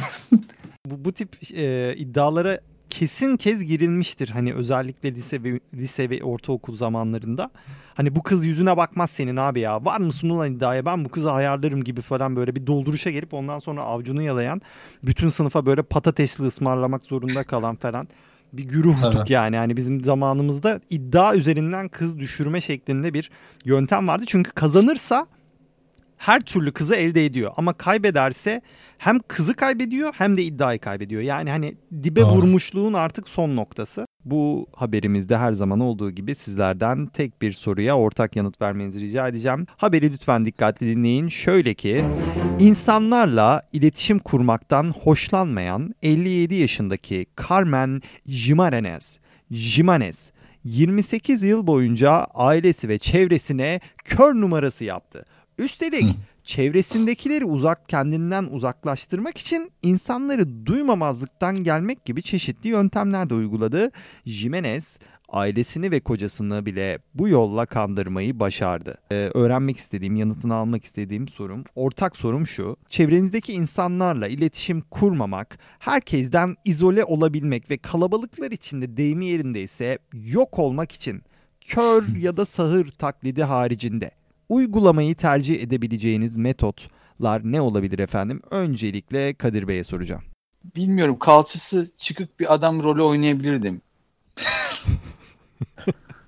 Bu, 0.86 1.04
bu 1.04 1.12
tip 1.12 1.36
e, 1.56 1.94
iddialara 1.96 2.58
kesin 2.90 3.36
kez 3.36 3.64
girilmiştir. 3.64 4.28
Hani 4.28 4.54
özellikle 4.54 5.14
lise 5.14 5.42
ve 5.44 5.60
lise 5.74 6.10
ve 6.10 6.22
ortaokul 6.24 6.76
zamanlarında. 6.76 7.50
Hani 7.94 8.14
bu 8.14 8.22
kız 8.22 8.44
yüzüne 8.44 8.76
bakmaz 8.76 9.10
senin 9.10 9.36
abi 9.36 9.60
ya. 9.60 9.84
Var 9.84 10.00
mısın 10.00 10.30
ulan 10.30 10.52
iddiaya 10.52 10.84
ben 10.84 11.04
bu 11.04 11.08
kızı 11.08 11.32
ayarlarım 11.32 11.84
gibi 11.84 12.00
falan 12.00 12.36
böyle 12.36 12.54
bir 12.54 12.66
dolduruşa 12.66 13.10
gelip 13.10 13.34
ondan 13.34 13.58
sonra 13.58 13.82
avcunu 13.82 14.22
yalayan 14.22 14.60
bütün 15.02 15.28
sınıfa 15.28 15.66
böyle 15.66 15.82
patatesli 15.82 16.44
ısmarlamak 16.44 17.04
zorunda 17.04 17.44
kalan 17.44 17.76
falan 17.76 18.08
bir 18.52 18.64
güruhduk 18.64 19.12
Tabii. 19.12 19.32
yani. 19.32 19.56
Yani 19.56 19.76
bizim 19.76 20.04
zamanımızda 20.04 20.80
iddia 20.90 21.34
üzerinden 21.34 21.88
kız 21.88 22.18
düşürme 22.18 22.60
şeklinde 22.60 23.14
bir 23.14 23.30
yöntem 23.64 24.08
vardı. 24.08 24.24
Çünkü 24.26 24.50
kazanırsa 24.50 25.26
her 26.18 26.40
türlü 26.40 26.72
kızı 26.72 26.96
elde 26.96 27.26
ediyor 27.26 27.52
ama 27.56 27.72
kaybederse 27.72 28.62
hem 28.98 29.18
kızı 29.28 29.54
kaybediyor 29.54 30.12
hem 30.18 30.36
de 30.36 30.42
iddiayı 30.42 30.78
kaybediyor. 30.78 31.22
Yani 31.22 31.50
hani 31.50 31.76
dibe 32.02 32.20
Doğru. 32.20 32.30
vurmuşluğun 32.30 32.92
artık 32.92 33.28
son 33.28 33.56
noktası. 33.56 34.06
Bu 34.24 34.66
haberimizde 34.76 35.36
her 35.36 35.52
zaman 35.52 35.80
olduğu 35.80 36.10
gibi 36.10 36.34
sizlerden 36.34 37.06
tek 37.06 37.42
bir 37.42 37.52
soruya 37.52 37.98
ortak 37.98 38.36
yanıt 38.36 38.60
vermenizi 38.60 39.00
rica 39.00 39.28
edeceğim. 39.28 39.66
Haberi 39.76 40.12
lütfen 40.12 40.44
dikkatli 40.44 40.86
dinleyin. 40.86 41.28
Şöyle 41.28 41.74
ki 41.74 42.04
insanlarla 42.58 43.62
iletişim 43.72 44.18
kurmaktan 44.18 44.94
hoşlanmayan 45.02 45.94
57 46.02 46.54
yaşındaki 46.54 47.26
Carmen 47.48 48.02
Jimenez, 48.26 49.18
Jimenez 49.50 50.32
28 50.64 51.42
yıl 51.42 51.66
boyunca 51.66 52.10
ailesi 52.34 52.88
ve 52.88 52.98
çevresine 52.98 53.80
kör 54.04 54.34
numarası 54.34 54.84
yaptı. 54.84 55.24
Üstelik 55.58 56.04
Hı. 56.04 56.14
çevresindekileri 56.44 57.44
uzak 57.44 57.88
kendinden 57.88 58.44
uzaklaştırmak 58.44 59.38
için 59.38 59.72
insanları 59.82 60.66
duymamazlıktan 60.66 61.64
gelmek 61.64 62.04
gibi 62.04 62.22
çeşitli 62.22 62.68
yöntemler 62.68 63.30
de 63.30 63.34
uyguladı. 63.34 63.90
Jimenez 64.26 64.98
ailesini 65.28 65.90
ve 65.90 66.00
kocasını 66.00 66.66
bile 66.66 66.98
bu 67.14 67.28
yolla 67.28 67.66
kandırmayı 67.66 68.40
başardı. 68.40 68.98
Ee, 69.12 69.30
öğrenmek 69.34 69.76
istediğim, 69.76 70.16
yanıtını 70.16 70.54
almak 70.54 70.84
istediğim 70.84 71.28
sorum, 71.28 71.64
ortak 71.74 72.16
sorum 72.16 72.46
şu. 72.46 72.76
Çevrenizdeki 72.88 73.52
insanlarla 73.52 74.28
iletişim 74.28 74.80
kurmamak, 74.80 75.58
herkesten 75.78 76.56
izole 76.64 77.04
olabilmek 77.04 77.70
ve 77.70 77.78
kalabalıklar 77.78 78.50
içinde 78.50 78.96
deyimi 78.96 79.26
yerindeyse 79.26 79.98
yok 80.12 80.58
olmak 80.58 80.92
için 80.92 81.22
kör 81.60 82.16
ya 82.16 82.36
da 82.36 82.46
sahır 82.46 82.88
taklidi 82.88 83.42
haricinde 83.42 84.10
uygulamayı 84.48 85.14
tercih 85.14 85.62
edebileceğiniz 85.62 86.36
metotlar 86.36 87.40
ne 87.44 87.60
olabilir 87.60 87.98
efendim? 87.98 88.40
Öncelikle 88.50 89.34
Kadir 89.34 89.68
Bey'e 89.68 89.84
soracağım. 89.84 90.22
Bilmiyorum 90.76 91.18
kalçası 91.18 91.88
çıkık 91.98 92.40
bir 92.40 92.54
adam 92.54 92.82
rolü 92.82 93.02
oynayabilirdim. 93.02 93.80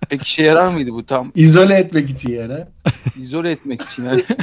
Peki 0.08 0.22
işe 0.24 0.42
yarar 0.42 0.72
mıydı 0.72 0.92
bu 0.92 1.06
tam 1.06 1.32
İzole 1.34 1.74
etmek 1.74 2.10
için 2.10 2.30
yani. 2.30 2.64
izole 3.16 3.50
etmek 3.50 3.82
için? 3.82 4.04
Yani. 4.04 4.24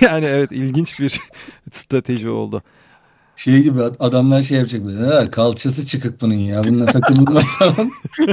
Yani 0.00 0.24
evet 0.26 0.52
ilginç 0.52 1.00
bir 1.00 1.20
strateji 1.72 2.28
oldu. 2.28 2.62
Şey 3.36 3.62
gibi 3.62 3.82
ad- 3.82 3.96
adamlar 3.98 4.42
şey 4.42 4.56
yapacak 4.58 4.84
böyle. 4.84 5.06
"Ha, 5.06 5.30
kalçası 5.30 5.86
çıkık 5.86 6.20
bunun 6.20 6.34
ya. 6.34 6.64
Bununla 6.64 6.86
takılmaz 6.86 7.44
falan. 7.58 7.90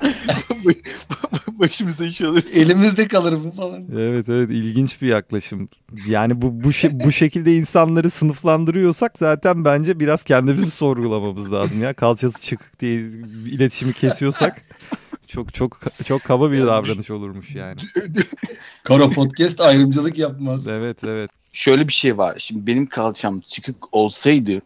Başımıza 1.48 2.04
iş 2.04 2.20
alır. 2.20 2.44
Elimizde 2.54 3.08
kalır 3.08 3.38
bu 3.44 3.50
falan. 3.50 3.84
Evet 3.98 4.28
evet 4.28 4.50
ilginç 4.50 5.02
bir 5.02 5.06
yaklaşım. 5.06 5.68
Yani 6.08 6.42
bu 6.42 6.64
bu 6.64 6.68
şe- 6.68 7.04
bu 7.04 7.12
şekilde 7.12 7.56
insanları 7.56 8.10
sınıflandırıyorsak 8.10 9.12
zaten 9.18 9.64
bence 9.64 10.00
biraz 10.00 10.22
kendimizi 10.22 10.70
sorgulamamız 10.70 11.52
lazım 11.52 11.82
ya. 11.82 11.94
Kalçası 11.94 12.42
çıkık 12.42 12.80
diye 12.80 13.00
iletişimi 13.52 13.92
kesiyorsak 13.92 14.62
çok 15.26 15.54
çok 15.54 15.80
çok 16.04 16.24
kaba 16.24 16.52
bir 16.52 16.66
davranış 16.66 17.10
olurmuş 17.10 17.54
yani. 17.54 17.80
Karo 18.82 19.10
Podcast 19.10 19.60
ayrımcılık 19.60 20.18
yapmaz. 20.18 20.68
Evet 20.68 21.04
evet. 21.04 21.30
Şöyle 21.52 21.88
bir 21.88 21.92
şey 21.92 22.18
var. 22.18 22.34
Şimdi 22.38 22.66
benim 22.66 22.86
kalçam 22.86 23.40
çıkık 23.40 23.94
olsaydı 23.94 24.62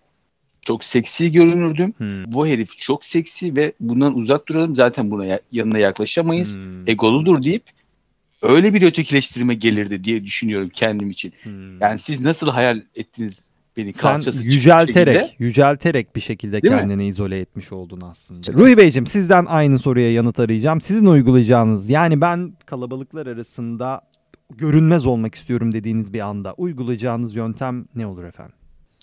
çok 0.65 0.85
seksi 0.85 1.33
görünürdüm. 1.33 1.95
Hmm. 1.99 2.33
Bu 2.33 2.47
herif 2.47 2.79
çok 2.79 3.05
seksi 3.05 3.57
ve 3.57 3.73
bundan 3.81 4.17
uzak 4.19 4.49
duralım. 4.49 4.75
Zaten 4.75 5.11
buna 5.11 5.25
ya- 5.25 5.41
yanına 5.53 5.79
yaklaşamayız. 5.79 6.55
Hmm. 6.57 6.89
Egoludur 6.89 7.43
deyip 7.43 7.63
öyle 8.43 8.75
bir 8.75 8.83
ötekileştirme 8.83 9.55
gelirdi 9.55 10.05
diye 10.05 10.25
düşünüyorum 10.25 10.71
kendim 10.75 11.11
için. 11.11 11.33
Hmm. 11.43 11.81
Yani 11.81 11.99
siz 11.99 12.21
nasıl 12.21 12.49
hayal 12.49 12.81
ettiniz 12.95 13.43
beni 13.77 13.95
Sen 13.95 14.21
yücelterek, 14.43 15.15
şekilde? 15.21 15.45
yücelterek 15.45 16.17
bir 16.17 16.21
şekilde 16.21 16.63
Değil 16.63 16.75
mi? 16.75 16.81
kendini 16.81 17.07
izole 17.07 17.39
etmiş 17.41 17.73
oldun 17.73 18.01
aslında. 18.01 18.53
Ruhi 18.53 18.77
Beyciğim 18.79 19.07
sizden 19.07 19.45
aynı 19.49 19.79
soruya 19.79 20.13
yanıt 20.13 20.41
arayacağım. 20.41 20.81
Sizin 20.81 21.07
uygulayacağınız 21.07 21.91
yani 21.91 22.21
ben 22.21 22.53
kalabalıklar 22.67 23.27
arasında 23.27 24.01
görünmez 24.51 25.07
olmak 25.07 25.35
istiyorum 25.35 25.73
dediğiniz 25.73 26.13
bir 26.13 26.21
anda 26.21 26.55
uygulayacağınız 26.55 27.37
yöntem 27.37 27.87
ne 27.95 28.07
olur 28.07 28.25
efendim? 28.25 28.55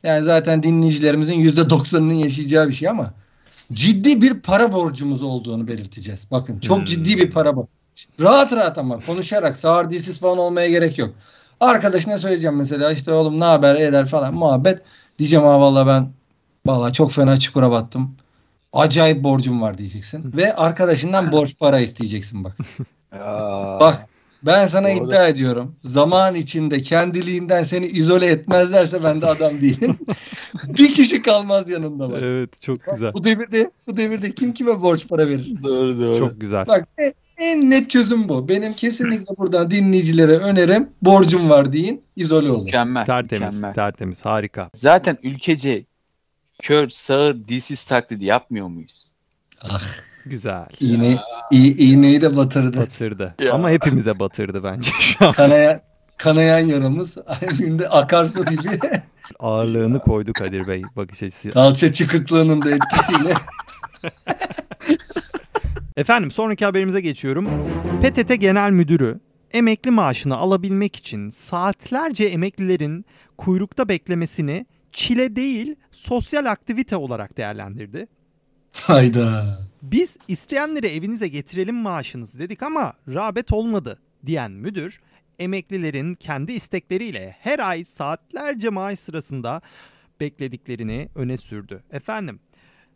Yani 0.03 0.23
zaten 0.23 0.63
dinleyicilerimizin 0.63 1.33
%90'ının 1.45 2.13
yaşayacağı 2.13 2.67
bir 2.67 2.73
şey 2.73 2.89
ama 2.89 3.13
ciddi 3.73 4.21
bir 4.21 4.39
para 4.39 4.71
borcumuz 4.73 5.23
olduğunu 5.23 5.67
belirteceğiz. 5.67 6.27
Bakın 6.31 6.59
çok 6.59 6.77
Hmm. 6.77 6.85
ciddi 6.85 7.17
bir 7.17 7.31
para 7.31 7.55
borcu. 7.55 7.67
Rahat 8.19 8.53
rahat 8.53 8.77
ama 8.77 8.99
konuşarak 8.99 9.57
sağır 9.57 9.89
dilsiz 9.91 10.19
falan 10.19 10.37
olmaya 10.37 10.69
gerek 10.69 10.97
yok. 10.97 11.13
Arkadaşına 11.59 12.17
söyleyeceğim 12.17 12.55
mesela 12.55 12.91
işte 12.91 13.11
oğlum 13.13 13.39
ne 13.39 13.43
haber 13.45 13.75
eder 13.75 14.05
falan 14.07 14.33
muhabbet. 14.33 14.81
Diyeceğim 15.19 15.45
ha 15.45 15.59
valla 15.59 15.87
ben 15.87 16.09
valla 16.65 16.93
çok 16.93 17.11
fena 17.11 17.39
çukura 17.39 17.71
battım. 17.71 18.15
Acayip 18.73 19.23
borcum 19.23 19.61
var 19.61 19.77
diyeceksin. 19.77 20.33
Ve 20.37 20.55
arkadaşından 20.55 21.31
borç 21.31 21.57
para 21.59 21.79
isteyeceksin 21.79 22.43
bak. 22.43 22.57
Bak 23.79 24.07
ben 24.45 24.65
sana 24.65 24.87
Doğru. 24.87 25.07
iddia 25.07 25.27
ediyorum. 25.27 25.75
Zaman 25.83 26.35
içinde 26.35 26.81
kendiliğinden 26.81 27.63
seni 27.63 27.85
izole 27.85 28.25
etmezlerse 28.25 29.03
ben 29.03 29.21
de 29.21 29.25
adam 29.25 29.61
değilim. 29.61 29.97
bir 30.67 30.93
kişi 30.93 31.21
kalmaz 31.21 31.69
yanında 31.69 32.11
bak. 32.11 32.19
Evet 32.23 32.61
çok 32.61 32.85
güzel. 32.91 33.13
Bu 33.13 33.23
devirde 33.23 33.71
bu 33.87 33.97
devirde 33.97 34.31
kim 34.31 34.53
kime 34.53 34.81
borç 34.81 35.07
para 35.07 35.27
verir? 35.27 35.53
doğru 35.63 35.99
doğru. 35.99 36.17
Çok 36.17 36.41
güzel. 36.41 36.67
Bak 36.67 36.87
en, 36.97 37.13
en 37.37 37.69
net 37.69 37.89
çözüm 37.89 38.29
bu. 38.29 38.49
Benim 38.49 38.73
kesinlikle 38.73 39.37
buradan 39.37 39.71
dinleyicilere 39.71 40.37
önerim 40.37 40.89
borcum 41.01 41.49
var 41.49 41.73
deyin 41.73 42.01
izole 42.15 42.51
olun. 42.51 42.63
mükemmel. 42.63 43.05
Tertemiz, 43.05 43.55
mükemmel. 43.55 43.73
tertemiz, 43.73 44.25
harika. 44.25 44.69
Zaten 44.75 45.17
ülkece 45.23 45.85
kör, 46.61 46.89
sağır, 46.89 47.47
dilsiz 47.47 47.83
taklidi 47.83 48.25
yapmıyor 48.25 48.67
muyuz? 48.67 49.11
Güzel. 50.25 50.65
İğne, 50.79 51.17
i- 51.51 51.91
iğneyi 51.91 52.21
de 52.21 52.35
batırdı. 52.37 52.77
Batırdı. 52.77 53.35
Ya. 53.41 53.53
Ama 53.53 53.69
hepimize 53.69 54.19
batırdı 54.19 54.63
bence 54.63 54.91
şu 54.99 55.27
an. 55.27 55.33
Kanayan, 55.33 55.79
kanayan 56.17 56.59
yaramız 56.59 57.17
şimdi 57.57 57.87
akarsu 57.87 58.45
gibi 58.45 58.67
Ağırlığını 59.39 59.99
koydu 59.99 60.33
Kadir 60.33 60.67
Bey 60.67 60.81
bakış 60.95 61.23
açısı. 61.23 61.51
kalça 61.51 61.91
çıkıklığının 61.93 62.61
da 62.65 62.71
etkisiyle. 62.71 63.33
Efendim 65.97 66.31
sonraki 66.31 66.65
haberimize 66.65 67.01
geçiyorum. 67.01 67.49
PTT 68.01 68.39
Genel 68.41 68.71
Müdürü 68.71 69.19
emekli 69.51 69.91
maaşını 69.91 70.37
alabilmek 70.37 70.95
için 70.95 71.29
saatlerce 71.29 72.25
emeklilerin 72.25 73.05
kuyrukta 73.37 73.89
beklemesini 73.89 74.65
çile 74.91 75.35
değil 75.35 75.75
sosyal 75.91 76.45
aktivite 76.45 76.95
olarak 76.95 77.37
değerlendirdi. 77.37 78.07
Hayda. 78.81 79.59
Biz 79.81 80.17
isteyenleri 80.27 80.87
evinize 80.87 81.27
getirelim 81.27 81.75
maaşınızı 81.75 82.39
dedik 82.39 82.63
ama 82.63 82.93
rağbet 83.07 83.53
olmadı 83.53 83.99
diyen 84.25 84.51
müdür 84.51 84.99
emeklilerin 85.41 86.15
kendi 86.15 86.51
istekleriyle 86.53 87.35
her 87.39 87.59
ay 87.59 87.83
saatlerce 87.83 88.69
maaş 88.69 88.99
sırasında 88.99 89.61
beklediklerini 90.19 91.09
öne 91.15 91.37
sürdü. 91.37 91.83
Efendim 91.91 92.39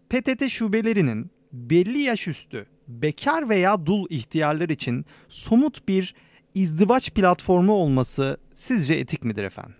PTT 0.09 0.49
şubelerinin 0.49 1.31
belli 1.51 1.99
yaş 1.99 2.27
üstü, 2.27 2.65
bekar 2.87 3.49
veya 3.49 3.85
dul 3.85 4.07
ihtiyarlar 4.09 4.69
için 4.69 5.05
somut 5.29 5.87
bir 5.87 6.15
izdivaç 6.53 7.11
platformu 7.11 7.73
olması 7.73 8.37
sizce 8.53 8.93
etik 8.93 9.23
midir 9.23 9.43
efendim? 9.43 9.75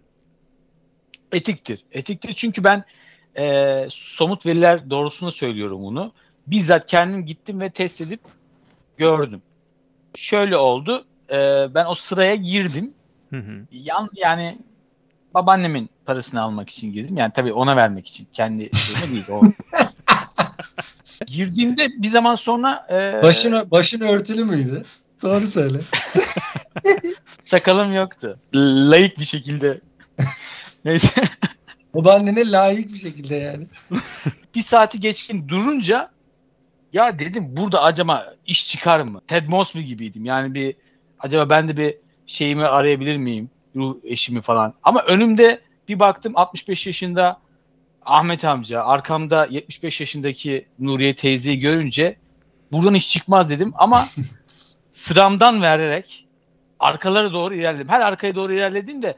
Etiktir. 1.32 1.86
Etiktir 1.92 2.34
çünkü 2.34 2.64
ben 2.64 2.84
e, 3.38 3.88
somut 3.90 4.46
veriler 4.46 4.90
doğrusunu 4.90 5.32
söylüyorum 5.32 5.84
bunu. 5.84 6.12
Bizzat 6.48 6.86
kendim 6.86 7.26
gittim 7.26 7.60
ve 7.60 7.70
test 7.70 8.02
edip 8.02 8.20
gördüm. 8.98 9.42
Şöyle 10.16 10.58
oldu. 10.58 11.06
e, 11.30 11.36
ben 11.74 11.86
o 11.86 11.96
sıraya 11.96 12.36
girdim. 12.36 12.94
Hı 13.30 13.38
hı. 13.38 13.66
Yan, 13.72 14.10
yani 14.16 14.58
babaannemin 15.34 15.90
parasını 16.06 16.42
almak 16.42 16.70
için 16.70 16.94
girdim. 16.94 17.18
Yani 17.18 17.32
tabii 17.36 17.54
ona 17.54 17.76
vermek 17.76 18.08
için. 18.08 18.28
Kendi 18.34 18.70
şeyime 18.78 19.12
değil. 19.12 19.26
O. 19.30 19.42
Girdiğimde 21.26 21.88
bir 21.98 22.08
zaman 22.08 22.36
sonra 22.36 22.88
e, 22.90 23.24
Başın, 23.24 23.72
başın 23.72 24.02
örtülü 24.02 24.46
müydü? 24.46 24.84
Doğru 25.22 25.48
söyle. 25.48 25.80
sakalım 27.42 27.94
yoktu. 27.94 28.40
Layık 28.56 29.20
bir 29.20 29.26
şekilde. 29.26 29.82
Neyse. 30.86 31.24
Babaannene 31.96 32.52
layık 32.52 32.94
bir 32.94 33.00
şekilde 33.00 33.36
yani. 33.36 33.68
bir 34.56 34.62
saati 34.62 35.00
geçkin 35.00 35.50
durunca 35.50 36.12
ya 36.94 37.20
dedim 37.20 37.58
burada 37.58 37.84
acaba 37.84 38.34
iş 38.46 38.68
çıkar 38.68 39.00
mı? 39.00 39.22
Ted 39.28 39.48
Mosby 39.48 39.80
gibiydim. 39.80 40.26
Yani 40.26 40.54
bir 40.54 40.76
acaba 41.20 41.50
ben 41.50 41.68
de 41.68 41.78
bir 41.78 41.98
şeyimi 42.28 42.66
arayabilir 42.66 43.18
miyim? 43.18 43.50
Ruh 43.76 43.96
eşimi 44.04 44.42
falan. 44.42 44.74
Ama 44.84 45.02
önümde 45.02 45.62
bir 45.88 46.00
baktım 46.00 46.34
65 46.36 46.88
yaşında 46.88 47.40
Ahmet 48.06 48.46
amca, 48.46 48.84
arkamda 48.84 49.48
75 49.50 50.00
yaşındaki 50.00 50.66
Nuriye 50.80 51.16
teyzeyi 51.16 51.60
görünce 51.60 52.18
buradan 52.72 52.94
iş 52.94 53.12
çıkmaz 53.12 53.50
dedim 53.50 53.74
ama 53.76 54.06
sıramdan 54.92 55.62
vererek 55.62 56.28
arkalara 56.80 57.34
doğru 57.34 57.54
ilerledim. 57.54 57.90
Her 57.90 58.02
arkaya 58.02 58.36
doğru 58.36 58.54
ilerlediğimde 58.54 59.18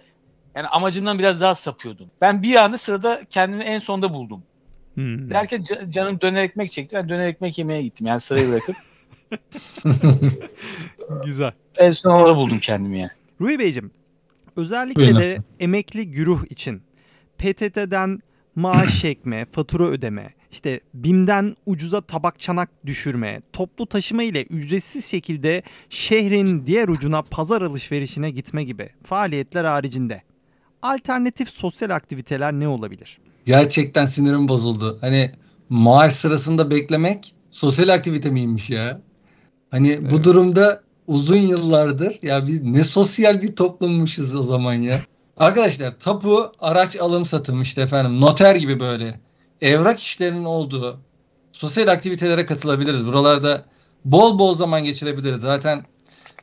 yani 0.58 0.68
amacımdan 0.68 1.20
biraz 1.20 1.42
daha 1.42 1.56
sapıyordum. 1.56 2.12
Ben 2.22 2.44
bir 2.44 2.56
anda 2.56 2.78
sırada 2.78 3.22
kendimi 3.30 3.64
en 3.64 3.80
sonda 3.80 4.14
buldum. 4.14 4.44
Hmm. 4.94 5.30
Derken 5.30 5.62
ca- 5.62 5.92
canım 5.92 6.22
döner 6.22 6.44
ekmek 6.44 6.72
çekti. 6.72 6.96
Ben 6.96 7.10
döner 7.10 7.28
ekmek 7.28 7.58
yemeye 7.58 7.82
gittim. 7.84 8.08
Yani 8.08 8.22
sırayı 8.22 8.48
bırakıp 8.50 8.76
Güzel. 11.26 11.52
en 11.76 11.92
son 11.92 12.12
orada 12.12 12.36
buldum 12.36 12.60
kendimi 12.60 13.00
yani. 13.00 13.12
Ruhi 13.42 13.60
Beyciğim, 13.60 13.92
özellikle 14.56 15.02
Buyurun 15.02 15.20
de 15.20 15.38
emekli 15.60 16.12
güruh 16.12 16.46
için 16.50 16.82
PTT'den 17.38 18.20
maaş 18.56 19.00
çekme, 19.02 19.46
fatura 19.52 19.84
ödeme, 19.84 20.34
işte 20.52 20.80
BİM'den 20.94 21.56
ucuza 21.66 22.02
tabak 22.02 22.40
çanak 22.40 22.70
düşürme, 22.86 23.42
toplu 23.54 23.86
taşıma 23.86 24.24
ile 24.24 24.44
ücretsiz 24.44 25.06
şekilde 25.06 25.64
şehrin 25.90 26.66
diğer 26.66 26.88
ucuna 26.88 27.22
pazar 27.22 27.62
alışverişine 27.62 28.30
gitme 28.30 28.64
gibi 28.64 28.90
faaliyetler 29.04 29.66
haricinde 29.66 30.22
alternatif 30.82 31.50
sosyal 31.50 31.90
aktiviteler 31.90 32.54
ne 32.54 32.68
olabilir? 32.68 33.18
Gerçekten 33.46 34.06
sinirim 34.06 34.48
bozuldu. 34.48 34.98
Hani 35.02 35.32
maaş 35.70 36.12
sırasında 36.12 36.70
beklemek 36.72 37.34
sosyal 37.52 37.90
aktivite 37.90 38.30
miymiş 38.30 38.70
ya? 38.70 39.02
Hani 39.72 40.02
bu 40.12 40.16
Evet. 40.16 40.24
durumda 40.26 40.82
uzun 41.08 41.38
yıllardır 41.38 42.20
ya 42.22 42.48
biz 42.48 42.64
ne 42.64 42.84
sosyal 42.84 43.42
bir 43.42 43.56
toplummuşuz 43.56 44.36
o 44.36 44.44
zaman 44.44 44.74
ya. 44.74 45.00
Arkadaşlar 45.38 46.00
tapu 46.00 46.52
araç 46.60 46.96
alım 46.96 47.26
satım 47.26 47.62
işte 47.62 47.82
efendim 47.82 48.22
noter 48.22 48.56
gibi 48.56 48.80
böyle 48.80 49.20
evrak 49.62 50.00
işlerinin 50.00 50.46
olduğu 50.46 51.00
sosyal 51.52 51.88
aktivitelere 51.88 52.46
katılabiliriz. 52.46 53.08
Buralarda 53.08 53.66
bol 54.06 54.40
bol 54.40 54.54
zaman 54.54 54.84
geçirebiliriz. 54.84 55.42
Zaten 55.42 55.86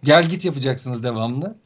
gel 0.03 0.29
git 0.29 0.45
yapacaksınız 0.45 1.03
devamlı. 1.03 1.57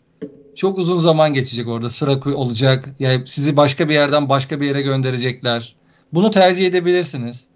Çok 0.58 0.78
uzun 0.78 0.98
zaman 0.98 1.32
geçecek 1.32 1.68
orada 1.68 1.88
sıra 1.90 2.34
olacak. 2.34 2.94
Yani 2.98 3.22
sizi 3.26 3.56
başka 3.56 3.88
bir 3.88 3.94
yerden 3.94 4.28
başka 4.28 4.60
bir 4.60 4.66
yere 4.66 4.82
gönderecekler. 4.82 5.74
Bunu 6.12 6.30
tercih 6.30 6.66
edebilirsiniz. 6.66 7.46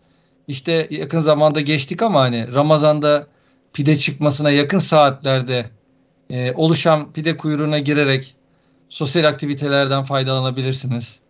İşte 0.49 0.89
yakın 0.91 1.21
zamanda 1.21 1.61
geçtik 1.61 2.03
ama 2.03 2.21
hani 2.21 2.55
Ramazan'da 2.55 3.27
pide 3.73 3.97
çıkmasına 3.97 4.51
yakın 4.51 4.79
saatlerde 4.79 5.67
e, 6.31 6.53
oluşan 6.53 7.13
pide 7.13 7.37
kuyruğuna 7.37 7.79
girerek 7.79 8.35
sosyal 8.89 9.25
aktivitelerden 9.25 10.03
faydalanabilirsiniz. 10.03 11.21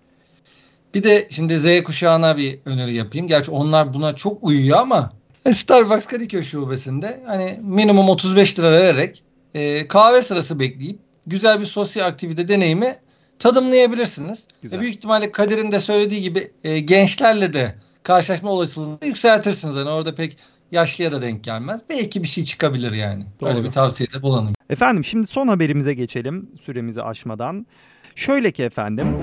Bir 0.94 1.02
de 1.02 1.28
şimdi 1.30 1.58
Z 1.60 1.82
kuşağına 1.82 2.36
bir 2.36 2.58
öneri 2.64 2.94
yapayım. 2.94 3.28
Gerçi 3.28 3.50
onlar 3.50 3.94
buna 3.94 4.16
çok 4.16 4.44
uyuyor 4.44 4.78
ama 4.78 5.12
Starbucks 5.52 6.06
Kadıköy 6.06 6.42
şubesinde 6.42 7.22
hani 7.26 7.60
minimum 7.62 8.08
35 8.08 8.58
lira 8.58 8.72
vererek 8.72 9.22
e, 9.54 9.88
kahve 9.88 10.22
sırası 10.22 10.60
bekleyip 10.60 10.98
güzel 11.26 11.60
bir 11.60 11.66
sosyal 11.66 12.06
aktivite 12.06 12.48
deneyimi 12.48 12.94
tadımlayabilirsiniz. 13.38 14.48
Güzel. 14.62 14.78
Ve 14.78 14.82
büyük 14.82 14.94
ihtimalle 14.94 15.32
Kadir'in 15.32 15.72
de 15.72 15.80
söylediği 15.80 16.20
gibi 16.20 16.52
e, 16.64 16.80
gençlerle 16.80 17.52
de 17.52 17.74
karşılaşma 18.02 18.50
olasılığını 18.50 18.98
yükseltirsiniz. 19.04 19.76
Hani 19.76 19.88
orada 19.88 20.14
pek 20.14 20.36
yaşlıya 20.72 21.12
da 21.12 21.22
denk 21.22 21.44
gelmez. 21.44 21.80
Belki 21.90 22.22
bir 22.22 22.28
şey 22.28 22.44
çıkabilir 22.44 22.92
yani. 22.92 23.26
Doğru. 23.40 23.64
bir 23.64 23.70
tavsiyede 23.70 24.22
bulunayım. 24.22 24.54
Efendim 24.70 25.04
şimdi 25.04 25.26
son 25.26 25.48
haberimize 25.48 25.94
geçelim 25.94 26.50
süremizi 26.62 27.02
aşmadan. 27.02 27.66
Şöyle 28.14 28.52
ki 28.52 28.62
efendim, 28.62 29.16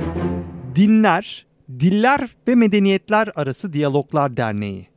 Dinler, 0.75 1.45
Diller 1.79 2.29
ve 2.47 2.55
Medeniyetler 2.55 3.29
Arası 3.35 3.73
Diyaloglar 3.73 4.37
Derneği. 4.37 4.87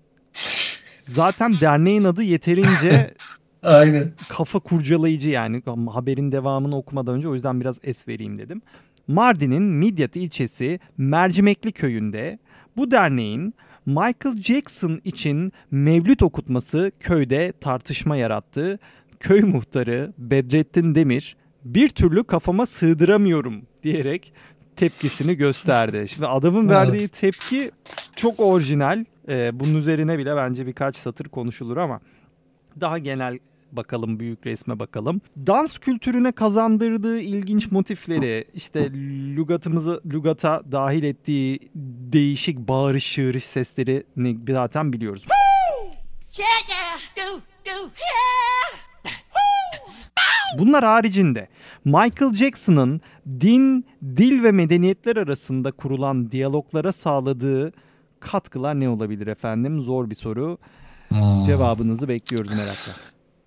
Zaten 1.02 1.54
derneğin 1.60 2.04
adı 2.04 2.22
yeterince 2.22 3.14
Aynen. 3.62 4.12
kafa 4.28 4.58
kurcalayıcı 4.58 5.30
yani 5.30 5.62
haberin 5.90 6.32
devamını 6.32 6.76
okumadan 6.76 7.14
önce 7.14 7.28
o 7.28 7.34
yüzden 7.34 7.60
biraz 7.60 7.78
es 7.82 8.08
vereyim 8.08 8.38
dedim. 8.38 8.62
Mardin'in 9.08 9.62
Midyat 9.62 10.16
ilçesi 10.16 10.80
Mercimekli 10.96 11.72
köyünde 11.72 12.38
bu 12.76 12.90
derneğin 12.90 13.54
Michael 13.86 14.42
Jackson 14.42 15.00
için 15.04 15.52
mevlüt 15.70 16.22
okutması 16.22 16.92
köyde 17.00 17.52
tartışma 17.60 18.16
yarattı. 18.16 18.78
Köy 19.20 19.40
muhtarı 19.40 20.12
Bedrettin 20.18 20.94
Demir 20.94 21.36
bir 21.64 21.88
türlü 21.88 22.24
kafama 22.24 22.66
sığdıramıyorum 22.66 23.62
diyerek 23.82 24.32
tepkisini 24.76 25.34
gösterdi. 25.36 26.08
Şimdi 26.08 26.26
adamın 26.26 26.68
verdiği 26.68 27.08
tepki 27.08 27.70
çok 28.16 28.40
orijinal. 28.40 29.04
Ee, 29.28 29.50
bunun 29.52 29.74
üzerine 29.74 30.18
bile 30.18 30.36
bence 30.36 30.66
birkaç 30.66 30.96
satır 30.96 31.28
konuşulur 31.28 31.76
ama 31.76 32.00
daha 32.80 32.98
genel 32.98 33.38
bakalım 33.72 34.20
büyük 34.20 34.46
resme 34.46 34.78
bakalım. 34.78 35.20
Dans 35.36 35.78
kültürüne 35.78 36.32
kazandırdığı 36.32 37.20
ilginç 37.20 37.72
motifleri 37.72 38.44
işte 38.54 38.92
lügatımızı 39.36 40.00
lügata 40.06 40.62
dahil 40.72 41.02
ettiği 41.02 41.58
değişik 42.12 42.58
bağırış 42.58 43.12
çığırış 43.14 43.44
seslerini 43.44 44.38
zaten 44.52 44.92
biliyoruz. 44.92 45.26
Bunlar 50.58 50.84
haricinde 50.84 51.48
Michael 51.84 52.34
Jackson'ın 52.34 53.00
din, 53.40 53.86
dil 54.02 54.42
ve 54.42 54.52
medeniyetler 54.52 55.16
arasında 55.16 55.72
kurulan 55.72 56.30
diyaloglara 56.30 56.92
sağladığı 56.92 57.72
katkılar 58.20 58.80
ne 58.80 58.88
olabilir 58.88 59.26
efendim? 59.26 59.82
Zor 59.82 60.10
bir 60.10 60.14
soru. 60.14 60.58
Hmm. 61.08 61.42
Cevabınızı 61.42 62.08
bekliyoruz 62.08 62.50
merakla. 62.50 62.92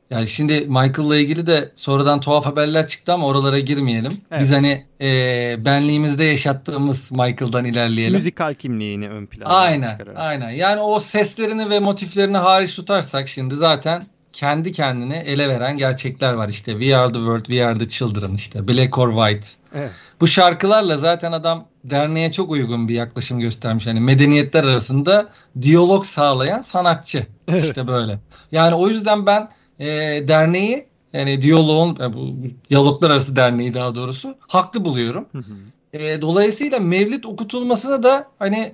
Yani 0.10 0.28
şimdi 0.28 0.54
Michael'la 0.54 1.18
ilgili 1.18 1.48
de 1.48 1.72
sonradan 1.76 2.20
tuhaf 2.20 2.46
haberler 2.46 2.88
çıktı 2.88 3.13
ama 3.13 3.28
oralara 3.28 3.60
girmeyelim. 3.60 4.22
Evet. 4.32 4.41
Biz 4.41 4.52
hani 4.52 4.86
e, 5.02 5.65
benliğimizde 5.65 6.24
yaşattığımız 6.24 7.12
Michael'dan 7.12 7.65
ilerleyelim. 7.65 8.13
Müzikal 8.13 8.54
kimliğini 8.54 9.10
ön 9.10 9.26
plana 9.26 9.50
Aynen, 9.50 9.91
çıkararak. 9.91 10.18
aynen. 10.20 10.50
Yani 10.50 10.82
o 10.82 11.00
seslerini 11.00 11.70
ve 11.70 11.80
motiflerini 11.80 12.38
hariç 12.38 12.76
tutarsak 12.76 13.28
şimdi 13.28 13.56
zaten 13.56 14.04
kendi 14.34 14.72
kendine 14.72 15.18
ele 15.18 15.50
veren 15.50 15.78
gerçekler 15.78 16.34
var 16.34 16.50
işte. 16.50 16.72
We 16.72 16.98
are 16.98 17.08
the 17.08 17.20
world, 17.20 17.46
we 17.46 17.65
are 17.65 17.78
the 17.78 17.88
children 17.88 18.34
işte. 18.34 18.68
Black 18.68 18.98
or 18.98 19.10
white. 19.10 19.48
Evet. 19.76 19.91
Bu 20.22 20.28
şarkılarla 20.28 20.98
zaten 20.98 21.32
adam 21.32 21.68
derneğe 21.84 22.32
çok 22.32 22.52
uygun 22.52 22.88
bir 22.88 22.94
yaklaşım 22.94 23.39
göstermiş. 23.39 23.86
Yani 23.88 24.00
medeniyetler 24.00 24.63
arasında 24.63 25.30
diyalog 25.62 26.06
sağlayan 26.06 26.62
sanatçı. 26.62 27.28
Evet. 27.48 27.63
İşte 27.63 27.88
böyle. 27.88 28.20
Yani 28.52 28.76
o 28.76 28.88
yüzden 28.88 29.26
ben 29.26 29.50
e, 29.79 29.88
derneği 30.27 30.85
yani 31.13 31.41
diyaloğun 31.41 31.97
e, 32.01 32.13
bu 32.13 32.35
diyaloglar 32.69 33.09
arası 33.09 33.35
derneği 33.35 33.73
daha 33.73 33.95
doğrusu 33.95 34.35
haklı 34.39 34.85
buluyorum. 34.85 35.25
Hı 35.31 35.38
hı. 35.38 35.53
E, 35.93 36.21
dolayısıyla 36.21 36.79
mevlid 36.79 37.23
okutulmasına 37.23 38.03
da 38.03 38.27
hani 38.39 38.73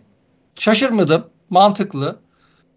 şaşırmadım. 0.59 1.25
Mantıklı. 1.49 2.19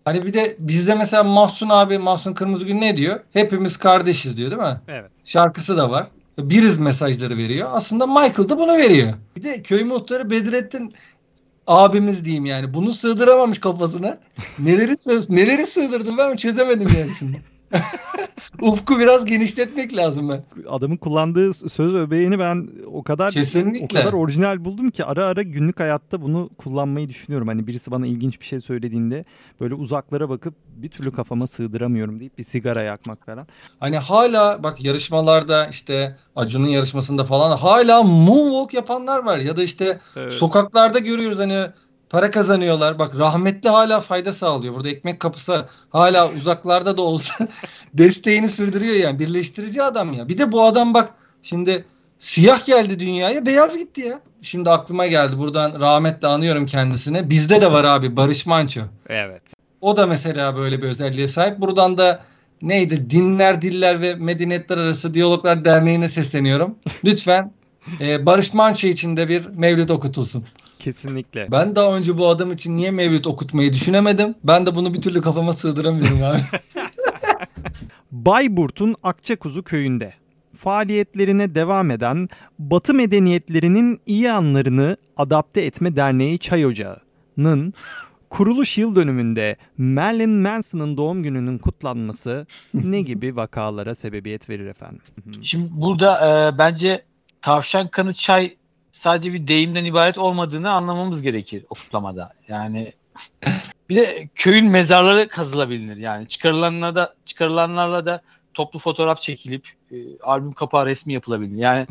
Hani 0.05 0.27
bir 0.27 0.33
de 0.33 0.57
bizde 0.59 0.95
mesela 0.95 1.23
Mahsun 1.23 1.69
abi, 1.69 1.99
Mahsun 1.99 2.33
Kırmızıgül 2.33 2.75
ne 2.75 2.97
diyor? 2.97 3.21
Hepimiz 3.33 3.77
kardeşiz 3.77 4.37
diyor 4.37 4.51
değil 4.51 4.63
mi? 4.63 4.81
Evet. 4.89 5.11
Şarkısı 5.25 5.77
da 5.77 5.91
var. 5.91 6.07
Biriz 6.39 6.79
mesajları 6.79 7.37
veriyor. 7.37 7.69
Aslında 7.73 8.07
Michael 8.07 8.49
da 8.49 8.59
bunu 8.59 8.77
veriyor. 8.77 9.15
Bir 9.37 9.43
de 9.43 9.63
köy 9.63 9.85
muhtarı 9.85 10.31
Bedrettin 10.31 10.95
abimiz 11.67 12.25
diyeyim 12.25 12.47
yani. 12.47 12.75
Bunu 12.75 12.93
sığdıramamış 12.93 13.59
kafasına. 13.59 14.19
Neleri 14.59 14.97
sığ 14.97 15.27
neleri 15.29 15.67
sığdırdım 15.67 16.19
ben 16.19 16.37
çözemedim 16.37 16.89
yani 16.99 17.15
şimdi. 17.19 17.43
Ufku 18.63 18.99
biraz 18.99 19.25
genişletmek 19.25 19.97
lazım 19.97 20.29
ben. 20.29 20.45
Adamın 20.69 20.97
kullandığı 20.97 21.55
söz 21.55 21.95
öbeğini 21.95 22.39
ben 22.39 22.69
o 22.93 23.03
kadar 23.03 23.33
Kesinlikle. 23.33 23.99
o 23.99 24.03
kadar 24.03 24.13
orijinal 24.13 24.65
buldum 24.65 24.91
ki 24.91 25.05
ara 25.05 25.25
ara 25.25 25.43
günlük 25.43 25.81
hayatta 25.81 26.23
bunu 26.23 26.51
kullanmayı 26.59 27.09
düşünüyorum. 27.09 27.49
Hani 27.49 27.67
birisi 27.67 27.91
bana 27.91 28.07
ilginç 28.07 28.41
bir 28.41 28.47
şey 28.47 28.61
söylediğinde 28.61 29.25
böyle 29.61 29.75
uzaklara 29.75 30.29
bakıp 30.29 30.55
bir 30.77 30.89
türlü 30.89 31.11
kafama 31.11 31.47
sığdıramıyorum 31.47 32.21
deyip 32.21 32.39
bir 32.39 32.45
sigara 32.45 32.83
yakmak 32.83 33.27
falan. 33.27 33.47
Hani 33.81 33.99
hala 33.99 34.63
bak 34.63 34.85
yarışmalarda 34.85 35.67
işte 35.67 36.17
Acun'un 36.37 36.69
yarışmasında 36.69 37.25
falan 37.25 37.57
hala 37.57 38.03
moonwalk 38.03 38.75
yapanlar 38.75 39.25
var. 39.25 39.39
Ya 39.39 39.57
da 39.57 39.63
işte 39.63 40.01
sokaklarda 40.31 40.99
görüyoruz 40.99 41.39
hani 41.39 41.67
para 42.11 42.31
kazanıyorlar. 42.31 42.99
Bak 42.99 43.19
rahmetli 43.19 43.69
hala 43.69 44.01
fayda 44.01 44.33
sağlıyor. 44.33 44.75
Burada 44.75 44.89
ekmek 44.89 45.21
kapısı 45.21 45.67
hala 45.91 46.31
uzaklarda 46.33 46.97
da 46.97 47.03
olsa 47.03 47.49
desteğini 47.95 48.49
sürdürüyor 48.49 48.95
yani. 48.95 49.19
Birleştirici 49.19 49.83
adam 49.83 50.13
ya. 50.13 50.29
Bir 50.29 50.39
de 50.39 50.53
bu 50.53 50.65
adam 50.65 50.95
bak 50.95 51.15
şimdi 51.43 51.85
siyah 52.19 52.67
geldi 52.67 52.99
dünyaya 52.99 53.47
beyaz 53.47 53.79
gitti 53.79 54.01
ya. 54.01 54.21
Şimdi 54.43 54.71
aklıma 54.71 55.07
geldi 55.07 55.39
buradan 55.39 55.81
rahmetle 55.81 56.29
anıyorum 56.29 56.67
kendisine. 56.67 57.31
Bizde 57.31 57.61
de 57.61 57.73
var 57.73 57.85
abi 57.85 58.17
Barış 58.17 58.47
Manço. 58.47 58.81
Evet. 59.09 59.43
O 59.81 59.97
da 59.97 60.07
mesela 60.07 60.57
böyle 60.57 60.83
bir 60.83 60.87
özelliğe 60.87 61.29
sahip. 61.29 61.61
Buradan 61.61 61.99
da 61.99 62.23
neydi? 62.63 63.11
Dinler, 63.11 63.63
Diller 63.63 64.01
ve 64.01 64.15
Medeniyetler 64.15 64.79
Arası 64.79 65.15
Diyaloglar 65.15 65.65
Derneği'ne 65.65 66.09
sesleniyorum. 66.09 66.75
Lütfen 67.05 67.53
e, 68.01 68.27
Barış 68.27 68.55
Manço 68.55 68.89
için 68.89 69.17
de 69.17 69.29
bir 69.29 69.47
mevlüt 69.47 69.91
okutulsun. 69.91 70.45
Kesinlikle. 70.79 71.49
Ben 71.53 71.77
daha 71.77 71.97
önce 71.97 72.19
bu 72.19 72.29
adam 72.29 72.53
için 72.53 72.77
niye 72.77 72.91
mevlüt 72.91 73.27
okutmayı 73.27 73.73
düşünemedim. 73.73 74.35
Ben 74.45 74.67
de 74.67 74.75
bunu 74.75 74.95
bir 74.95 75.03
türlü 75.03 75.21
kafama 75.21 75.53
sığdıramıyorum 75.53 76.23
abi. 76.23 76.39
Bayburt'un 78.13 78.95
Akçakuzu 79.03 79.63
köyünde 79.63 80.15
faaliyetlerine 80.55 81.55
devam 81.55 81.91
eden 81.91 82.29
Batı 82.59 82.95
medeniyetlerinin 82.95 84.01
iyi 84.07 84.33
anlarını 84.33 84.97
adapte 85.17 85.61
etme 85.61 85.97
derneği 85.97 86.39
Çay 86.39 86.67
Ocağı'nın 86.67 87.75
kuruluş 88.31 88.79
yıl 88.79 88.97
dönümünde 88.97 89.57
Marilyn 89.79 90.31
Manson'ın 90.31 90.97
doğum 90.97 91.23
gününün 91.23 91.59
kutlanması 91.59 92.47
ne 92.75 93.01
gibi 93.01 93.37
vakalara 93.37 93.95
sebebiyet 93.95 94.51
verir 94.51 94.67
efendim? 94.67 95.03
Şimdi 95.43 95.69
burada 95.71 96.29
e, 96.29 96.59
bence 96.59 97.05
tavşan 97.43 97.89
kanı 97.89 98.13
çay 98.13 98.57
sadece 98.95 99.33
bir 99.33 99.49
deyimden 99.49 99.85
ibaret 99.85 100.19
olmadığını 100.19 100.71
anlamamız 100.71 101.23
gerekir 101.23 101.65
o 101.71 101.75
kutlamada. 101.75 102.33
Yani 102.49 102.93
bir 103.89 103.97
de 103.97 104.29
köyün 104.35 104.71
mezarları 104.71 105.29
kazılabilir. 105.29 105.97
Yani 105.97 106.29
çıkarılanlarla 106.29 106.95
da 106.95 107.15
çıkarılanlarla 107.25 108.07
da 108.07 108.23
toplu 108.55 108.79
fotoğraf 108.79 109.21
çekilip 109.21 109.69
e, 109.91 109.97
albüm 110.23 110.53
kapağı 110.53 110.87
resmi 110.87 111.13
yapılabilir. 111.13 111.57
Yani 111.57 111.87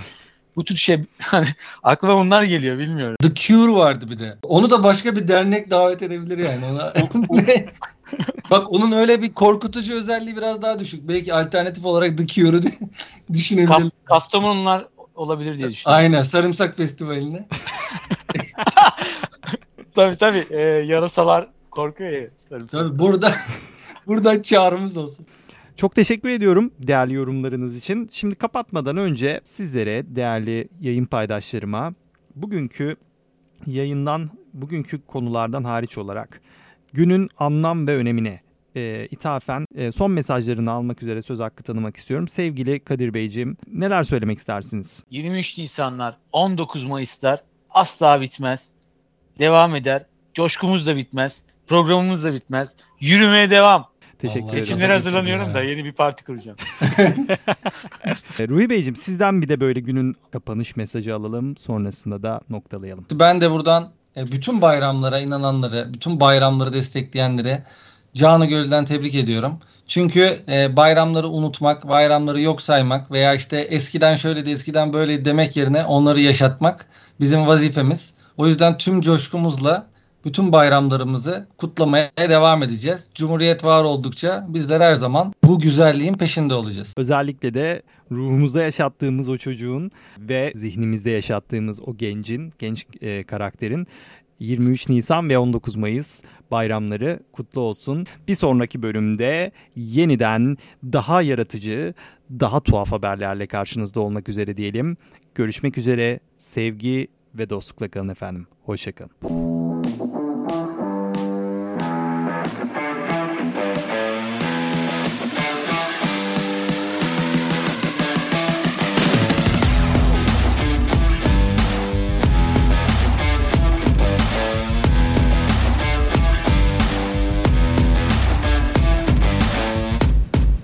bu 0.56 0.64
tür 0.64 0.76
şey 0.76 1.02
hani 1.20 1.48
aklıma 1.84 2.18
bunlar 2.18 2.44
geliyor 2.44 2.78
bilmiyorum. 2.78 3.16
The 3.22 3.34
Cure 3.34 3.74
vardı 3.74 4.06
bir 4.10 4.20
de. 4.20 4.38
Onu 4.44 4.70
da 4.70 4.84
başka 4.84 5.16
bir 5.16 5.28
dernek 5.28 5.72
davet 5.72 6.02
edebilir 6.02 6.38
yani. 6.38 6.66
Ona... 6.66 6.94
Bak 8.52 8.72
onun 8.72 8.92
öyle 8.92 9.22
bir 9.22 9.34
korkutucu 9.34 9.94
özelliği 9.94 10.38
biraz 10.38 10.62
daha 10.62 10.80
düşük. 10.80 11.08
Belki 11.08 11.34
alternatif 11.34 11.86
olarak 11.86 12.18
The 12.18 12.28
Cure'u 12.28 12.62
düşünebiliriz. 13.34 13.74
Kas, 13.78 13.92
Kastamonular 14.06 14.88
olabilir 15.16 15.58
diye 15.58 15.70
düşünüyorum. 15.70 16.04
Aynen 16.04 16.24
Sarımsak 16.24 16.78
Festivali'ne. 16.78 17.48
Tabii 19.96 20.18
tabii. 20.18 20.46
E, 20.50 20.62
yarasalar 20.62 21.48
korkuyor 21.72 22.12
ya. 22.12 22.28
sarımsak. 22.50 22.72
Tabii 22.72 23.00
burada 23.00 23.32
buradan 24.08 24.42
çağrımız 24.42 24.98
olsun. 24.98 25.26
Çok 25.76 25.96
teşekkür 25.96 26.30
ediyorum 26.30 26.72
değerli 26.80 27.14
yorumlarınız 27.14 27.78
için. 27.78 28.10
Şimdi 28.12 28.36
kapatmadan 28.36 28.98
önce 28.98 29.42
sizlere 29.44 30.16
değerli 30.16 30.70
yayın 30.80 31.06
paydaşlarıma 31.06 31.94
bugünkü 32.36 32.96
yayından, 33.66 34.30
bugünkü 34.54 35.06
konulardan 35.06 35.64
hariç 35.64 35.98
olarak 35.98 36.42
günün 36.94 37.30
anlam 37.38 37.88
ve 37.88 37.96
önemine 37.96 38.42
e, 38.76 39.08
ithafen 39.12 39.66
e, 39.76 39.92
son 39.92 40.12
mesajlarını 40.12 40.72
almak 40.72 41.04
üzere 41.04 41.22
söz 41.22 41.40
hakkı 41.40 41.64
tanımak 41.64 41.98
istiyorum. 41.98 42.28
Sevgili 42.28 42.80
Kadir 42.80 43.14
Beyciğim 43.14 43.58
neler 43.68 44.04
söylemek 44.04 44.38
istersiniz? 44.38 45.04
23 45.10 45.58
Nisanlar, 45.58 46.18
19 46.32 46.84
Mayıslar 46.84 47.44
asla 47.70 48.22
bitmez. 48.22 48.72
Devam 49.40 49.76
eder. 49.76 50.06
Coşkumuz 50.34 50.88
da 50.88 50.96
bitmez. 50.96 51.44
Programımız 51.68 52.24
da 52.24 52.34
bitmez. 52.34 52.76
Yürümeye 53.00 53.50
devam. 53.50 53.94
Teşekkür 54.20 54.48
ederim. 54.48 54.64
Seçimlere 54.64 54.94
hazırlanıyorum 54.94 55.44
ederim 55.44 55.56
da 55.56 55.64
ya. 55.64 55.70
yeni 55.70 55.86
bir 55.86 55.92
parti 55.92 56.24
kuracağım. 56.26 56.58
Ruhi 58.40 58.70
Beyciğim 58.70 58.96
sizden 58.96 59.42
bir 59.42 59.48
de 59.48 59.60
böyle 59.60 59.80
günün 59.80 60.16
kapanış 60.32 60.76
mesajı 60.76 61.16
alalım. 61.16 61.58
Sonrasında 61.58 62.24
da 62.24 62.42
noktalayalım. 62.50 63.06
Ben 63.12 63.42
de 63.42 63.52
buradan 63.52 63.92
e, 64.18 64.28
bütün 64.32 64.62
bayramlara 64.62 65.20
inananları, 65.20 65.94
bütün 65.94 66.20
bayramları 66.20 66.74
destekleyenleri 66.74 67.64
canı 68.14 68.46
gönülden 68.46 68.86
tebrik 68.86 69.16
ediyorum. 69.16 69.60
Çünkü 69.88 70.40
e, 70.50 70.78
bayramları 70.78 71.30
unutmak, 71.30 71.88
bayramları 71.88 72.42
yok 72.42 72.62
saymak 72.62 73.12
veya 73.12 73.34
işte 73.34 73.60
eskiden 73.60 74.16
şöyleydi, 74.16 74.50
eskiden 74.50 74.94
böyle 74.94 75.26
demek 75.26 75.58
yerine 75.58 75.86
onları 75.86 76.20
yaşatmak 76.20 76.86
bizim 77.20 77.48
vazifemiz. 77.48 78.14
O 78.38 78.48
yüzden 78.48 78.78
tüm 78.78 79.02
coşkumuzla 79.02 79.88
bütün 80.26 80.52
bayramlarımızı 80.52 81.48
kutlamaya 81.58 82.12
devam 82.18 82.64
edeceğiz. 82.64 83.10
Cumhuriyet 83.16 83.64
var 83.64 83.84
oldukça 83.84 84.46
bizler 84.50 84.82
her 84.82 84.96
zaman 84.96 85.34
bu 85.44 85.60
güzelliğin 85.60 86.14
peşinde 86.14 86.54
olacağız. 86.54 86.94
Özellikle 86.98 87.54
de 87.54 87.82
ruhumuzda 88.12 88.62
yaşattığımız 88.62 89.30
o 89.30 89.38
çocuğun 89.38 89.92
ve 90.20 90.52
zihnimizde 90.56 91.10
yaşattığımız 91.10 91.82
o 91.88 91.98
gencin, 91.98 92.54
genç 92.60 92.86
e, 93.02 93.24
karakterin 93.24 93.88
23 94.40 94.90
Nisan 94.90 95.30
ve 95.30 95.38
19 95.38 95.76
Mayıs 95.76 96.24
bayramları 96.52 97.20
kutlu 97.32 97.62
olsun. 97.62 98.06
Bir 98.28 98.36
sonraki 98.36 98.82
bölümde 98.82 99.52
yeniden 99.76 100.58
daha 100.84 101.22
yaratıcı, 101.22 101.94
daha 102.40 102.60
tuhaf 102.60 102.92
haberlerle 102.92 103.48
karşınızda 103.48 104.00
olmak 104.00 104.30
üzere 104.30 104.58
diyelim. 104.58 104.98
Görüşmek 105.36 105.78
üzere. 105.78 106.20
Sevgi 106.38 107.08
ve 107.36 107.50
dostlukla 107.50 107.88
kalın 107.88 108.10
efendim. 108.10 108.48
Hoşçakalın. 108.64 109.53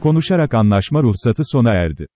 Konuşarak 0.10 0.54
anlaşma 0.54 1.04
ruhsatı 1.04 1.46
sona 1.46 1.74
erdi. 1.74 2.08